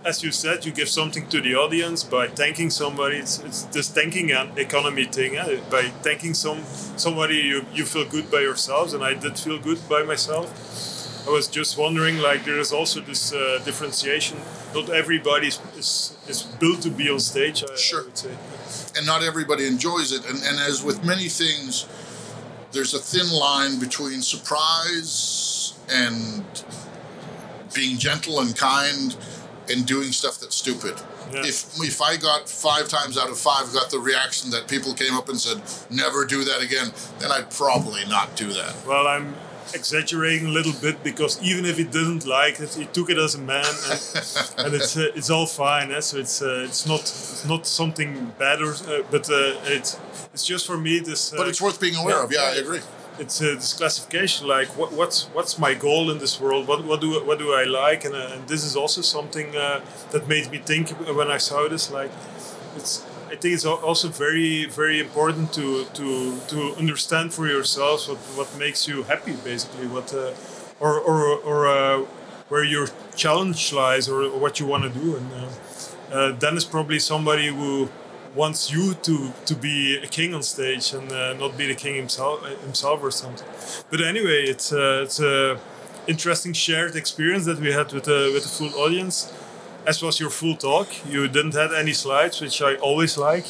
as 0.04 0.22
you 0.22 0.32
said, 0.32 0.64
you 0.64 0.72
give 0.72 0.88
something 0.88 1.28
to 1.28 1.40
the 1.40 1.54
audience 1.54 2.02
by 2.02 2.26
thanking 2.26 2.70
somebody. 2.70 3.18
It's, 3.18 3.38
it's 3.40 3.62
this 3.64 3.88
thanking 3.88 4.32
an 4.32 4.50
economy 4.56 5.04
thing. 5.04 5.36
Eh? 5.36 5.60
By 5.70 5.82
thanking 6.02 6.34
some 6.34 6.64
somebody, 6.96 7.36
you, 7.36 7.66
you 7.72 7.84
feel 7.84 8.04
good 8.04 8.30
by 8.32 8.40
yourselves, 8.40 8.94
and 8.94 9.04
I 9.04 9.14
did 9.14 9.38
feel 9.38 9.60
good 9.60 9.78
by 9.88 10.02
myself. 10.02 10.50
I 11.26 11.30
was 11.30 11.46
just 11.46 11.78
wondering, 11.78 12.18
like, 12.18 12.44
there 12.44 12.58
is 12.58 12.72
also 12.72 13.00
this 13.00 13.32
uh, 13.32 13.60
differentiation. 13.64 14.38
Not 14.74 14.90
everybody 14.90 15.48
is, 15.48 16.16
is, 16.28 16.42
built 16.60 16.82
to 16.82 16.90
be 16.90 17.08
on 17.10 17.20
stage. 17.20 17.62
I, 17.64 17.74
Sure. 17.76 18.02
I 18.02 18.04
would 18.04 18.18
say. 18.18 18.36
And 18.96 19.06
not 19.06 19.22
everybody 19.22 19.66
enjoys 19.66 20.12
it. 20.12 20.28
And, 20.28 20.42
and 20.42 20.58
as 20.58 20.82
with 20.82 21.04
many 21.04 21.28
things, 21.28 21.86
there's 22.72 22.92
a 22.92 22.98
thin 22.98 23.30
line 23.32 23.78
between 23.78 24.20
surprise 24.22 25.74
and 25.90 26.44
being 27.74 27.98
gentle 27.98 28.40
and 28.40 28.56
kind 28.56 29.16
and 29.70 29.86
doing 29.86 30.12
stuff 30.12 30.38
that's 30.40 30.56
stupid. 30.56 30.94
Yeah. 31.32 31.40
If 31.40 31.80
if 31.80 32.02
I 32.02 32.16
got 32.16 32.48
five 32.48 32.88
times 32.88 33.16
out 33.16 33.30
of 33.30 33.38
five 33.38 33.72
got 33.72 33.90
the 33.90 33.98
reaction 33.98 34.50
that 34.50 34.68
people 34.68 34.92
came 34.92 35.14
up 35.14 35.28
and 35.28 35.40
said 35.40 35.62
never 35.90 36.24
do 36.24 36.44
that 36.44 36.62
again, 36.62 36.92
then 37.18 37.32
I'd 37.32 37.50
probably 37.50 38.04
not 38.06 38.36
do 38.36 38.52
that. 38.52 38.74
Well, 38.86 39.06
I'm 39.06 39.34
exaggerating 39.74 40.46
a 40.46 40.50
little 40.50 40.72
bit 40.80 41.02
because 41.02 41.42
even 41.42 41.64
if 41.64 41.76
he 41.76 41.84
didn't 41.84 42.26
like 42.26 42.60
it, 42.60 42.74
he 42.74 42.86
took 42.86 43.10
it 43.10 43.18
as 43.18 43.34
a 43.34 43.38
man, 43.38 43.64
and, 43.90 44.00
and 44.58 44.74
it's 44.74 44.96
uh, 44.96 45.10
it's 45.14 45.30
all 45.30 45.46
fine. 45.46 45.90
Eh? 45.92 46.00
So 46.00 46.18
it's 46.18 46.42
uh, 46.42 46.66
it's 46.68 46.86
not 46.86 47.00
it's 47.00 47.44
not 47.46 47.66
something 47.66 48.32
bad, 48.38 48.60
or, 48.62 48.72
uh, 48.72 49.02
but 49.10 49.28
uh, 49.30 49.74
it's 49.76 49.98
it's 50.32 50.46
just 50.46 50.66
for 50.66 50.76
me 50.76 51.00
this. 51.00 51.32
Uh, 51.32 51.36
But 51.38 51.48
it's 51.48 51.60
worth 51.60 51.80
being 51.80 51.96
aware 51.96 52.16
yeah, 52.16 52.24
of. 52.24 52.32
Yeah, 52.32 52.52
I 52.52 52.56
agree. 52.56 52.80
It's 53.18 53.40
uh, 53.40 53.54
this 53.54 53.72
classification, 53.74 54.48
like 54.48 54.68
what, 54.76 54.92
what's 54.92 55.26
what's 55.34 55.56
my 55.58 55.74
goal 55.74 56.10
in 56.10 56.18
this 56.18 56.40
world? 56.40 56.66
What 56.66 56.84
what 56.84 57.00
do 57.00 57.24
what 57.24 57.38
do 57.38 57.52
I 57.54 57.64
like? 57.64 58.04
And, 58.04 58.14
uh, 58.14 58.34
and 58.34 58.48
this 58.48 58.64
is 58.64 58.74
also 58.76 59.02
something 59.02 59.54
uh, 59.56 59.80
that 60.10 60.26
made 60.26 60.50
me 60.50 60.58
think 60.58 60.90
when 60.90 61.30
I 61.30 61.38
saw 61.38 61.68
this. 61.68 61.90
Like, 61.90 62.10
it's 62.76 63.04
I 63.34 63.36
think 63.36 63.54
it's 63.54 63.64
also 63.64 64.08
very 64.08 64.66
very 64.66 65.00
important 65.00 65.52
to 65.54 65.84
to 65.98 66.38
to 66.52 66.58
understand 66.78 67.34
for 67.34 67.46
yourselves 67.48 68.06
what 68.08 68.18
what 68.38 68.48
makes 68.58 68.86
you 68.88 69.02
happy, 69.02 69.34
basically. 69.50 69.86
What 69.88 70.14
uh, 70.14 70.30
or 70.78 71.00
or 71.00 71.18
or 71.50 71.58
uh, 71.66 71.98
where 72.48 72.64
your 72.64 72.86
challenge 73.16 73.72
lies, 73.72 74.08
or, 74.08 74.22
or 74.22 74.38
what 74.38 74.60
you 74.60 74.66
want 74.66 74.84
to 74.84 74.92
do. 75.00 75.16
And 75.16 75.26
uh, 75.32 76.16
uh, 76.16 76.30
Dan 76.42 76.56
is 76.56 76.64
probably 76.64 77.00
somebody 77.00 77.48
who 77.48 77.88
wants 78.36 78.70
you 78.70 78.94
to 79.06 79.32
to 79.46 79.54
be 79.56 79.96
a 79.96 80.06
king 80.06 80.32
on 80.34 80.42
stage 80.42 80.92
and 80.96 81.10
uh, 81.10 81.32
not 81.32 81.58
be 81.58 81.66
the 81.66 81.74
king 81.74 81.96
himself 81.96 82.36
himself 82.62 83.02
or 83.02 83.10
something. 83.10 83.48
But 83.90 84.00
anyway, 84.00 84.40
it's 84.52 84.72
uh, 84.72 85.04
it's 85.04 85.18
a 85.18 85.58
interesting 86.06 86.52
shared 86.54 86.94
experience 86.94 87.46
that 87.46 87.58
we 87.58 87.72
had 87.72 87.92
with 87.92 88.04
the 88.04 88.30
with 88.32 88.44
the 88.46 88.52
full 88.58 88.74
audience. 88.84 89.32
As 89.86 90.02
was 90.02 90.18
your 90.18 90.30
full 90.30 90.56
talk, 90.56 90.88
you 91.08 91.28
didn't 91.28 91.54
have 91.54 91.72
any 91.72 91.92
slides, 91.92 92.40
which 92.40 92.62
I 92.62 92.76
always 92.76 93.18
like. 93.18 93.44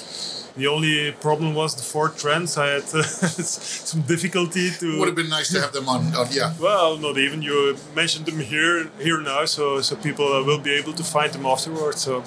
The 0.56 0.68
only 0.68 1.12
problem 1.12 1.54
was 1.54 1.74
the 1.74 1.82
four 1.82 2.10
trends. 2.10 2.56
I 2.56 2.66
had 2.66 2.82
uh, 2.94 3.02
some 3.02 4.02
difficulty 4.02 4.70
to. 4.70 4.98
Would 5.00 5.08
have 5.08 5.16
been 5.16 5.28
nice 5.28 5.52
to 5.52 5.60
have 5.60 5.72
them 5.72 5.88
on. 5.88 6.14
on 6.14 6.28
yeah. 6.30 6.52
Well, 6.60 6.96
not 6.96 7.18
even. 7.18 7.42
You 7.42 7.76
mentioned 7.94 8.26
them 8.26 8.38
here 8.38 8.88
here 9.00 9.20
now, 9.20 9.46
so 9.46 9.80
so 9.80 9.96
people 9.96 10.32
uh, 10.32 10.44
will 10.44 10.60
be 10.60 10.72
able 10.72 10.92
to 10.92 11.02
find 11.02 11.32
them 11.32 11.44
afterwards. 11.44 12.02
So, 12.02 12.20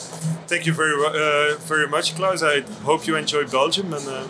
thank 0.47 0.65
you 0.65 0.73
very 0.73 0.95
uh, 1.05 1.55
very 1.59 1.87
much, 1.87 2.15
Claus. 2.15 2.43
I 2.43 2.61
hope 2.83 3.07
you 3.07 3.15
enjoy 3.15 3.45
Belgium 3.47 3.93
and. 3.93 4.07
Uh, 4.07 4.27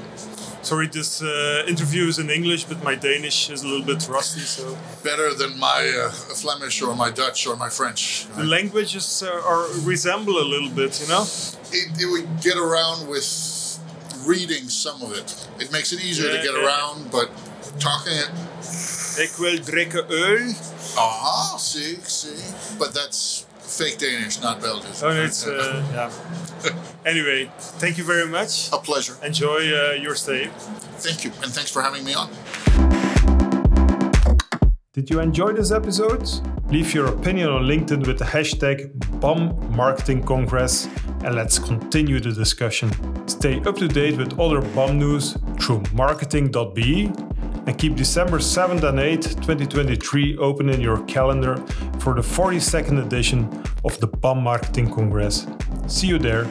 sorry, 0.62 0.88
this 0.88 1.22
uh, 1.22 1.64
interview 1.68 2.08
is 2.08 2.20
in 2.20 2.30
English, 2.30 2.66
but 2.66 2.84
my 2.84 2.96
Danish 2.96 3.50
is 3.50 3.64
a 3.64 3.68
little 3.68 3.86
bit 3.86 4.08
rusty. 4.08 4.42
So 4.42 4.78
better 5.04 5.34
than 5.34 5.58
my 5.58 5.82
uh, 5.98 6.12
Flemish 6.12 6.82
or 6.82 6.96
my 6.96 7.12
Dutch 7.12 7.48
or 7.48 7.56
my 7.56 7.70
French. 7.70 8.28
The 8.36 8.44
languages 8.44 9.24
are 9.24 9.66
resemble 9.84 10.40
a 10.40 10.48
little 10.54 10.70
bit, 10.70 11.00
you 11.02 11.08
know. 11.08 11.26
It, 11.72 12.02
it 12.02 12.08
would 12.12 12.42
get 12.42 12.58
around 12.58 13.08
with 13.08 13.28
reading 14.26 14.70
some 14.70 15.02
of 15.02 15.12
it. 15.14 15.48
It 15.60 15.72
makes 15.72 15.94
it 15.94 16.04
easier 16.04 16.30
yeah, 16.30 16.38
to 16.38 16.44
get 16.44 16.54
yeah. 16.54 16.66
around, 16.66 17.12
but 17.12 17.30
talking 17.80 18.14
it. 18.14 18.32
Ik 19.18 19.32
wil 19.38 19.60
drinken 19.60 20.06
öl. 20.10 20.54
Ah, 20.96 21.58
see, 21.58 21.98
see. 22.04 22.54
But 22.78 22.94
that's 22.94 23.46
fake 23.68 23.98
Danish, 23.98 24.42
not 24.42 24.62
Belgian. 24.62 24.92
Oh, 25.04 25.10
it's 25.12 25.46
uh, 25.46 25.84
yeah. 25.94 26.74
anyway, 27.06 27.52
thank 27.80 27.98
you 27.98 28.04
very 28.04 28.28
much. 28.28 28.70
A 28.72 28.78
pleasure. 28.78 29.16
Enjoy 29.24 29.60
uh, 29.74 29.94
your 29.94 30.16
stay. 30.16 30.48
Thank 31.00 31.24
you, 31.26 31.32
and 31.44 31.52
thanks 31.52 31.70
for 31.70 31.82
having 31.82 32.04
me 32.04 32.14
on. 32.14 32.30
Did 34.94 35.12
you 35.12 35.20
enjoy 35.20 35.54
this 35.54 35.72
episode? 35.72 36.28
Leave 36.72 36.94
your 36.96 37.06
opinion 37.06 37.50
on 37.50 37.66
LinkedIn 37.66 38.08
with 38.08 38.18
the 38.18 38.26
hashtag 38.26 38.92
BAM 39.22 39.76
Marketing 39.76 40.24
Congress 40.24 40.90
and 41.24 41.36
let's 41.36 41.60
continue 41.60 42.20
the 42.20 42.32
discussion. 42.32 42.92
Stay 43.28 43.60
up 43.62 43.76
to 43.78 43.88
date 43.88 44.18
with 44.18 44.40
other 44.40 44.60
BAM 44.74 44.98
news 44.98 45.38
through 45.60 45.84
marketing.be 45.94 47.12
and 47.68 47.78
keep 47.78 47.96
December 47.96 48.40
7th 48.40 48.84
and 48.84 48.98
8th, 48.98 49.36
2023 49.36 50.38
open 50.38 50.70
in 50.70 50.80
your 50.80 51.04
calendar 51.04 51.58
for 52.00 52.14
the 52.14 52.22
42nd 52.22 53.06
edition 53.06 53.64
of 53.84 54.00
the 54.00 54.08
BAM 54.08 54.42
Marketing 54.42 54.90
Congress. 54.90 55.46
See 55.86 56.08
you 56.08 56.18
there. 56.18 56.48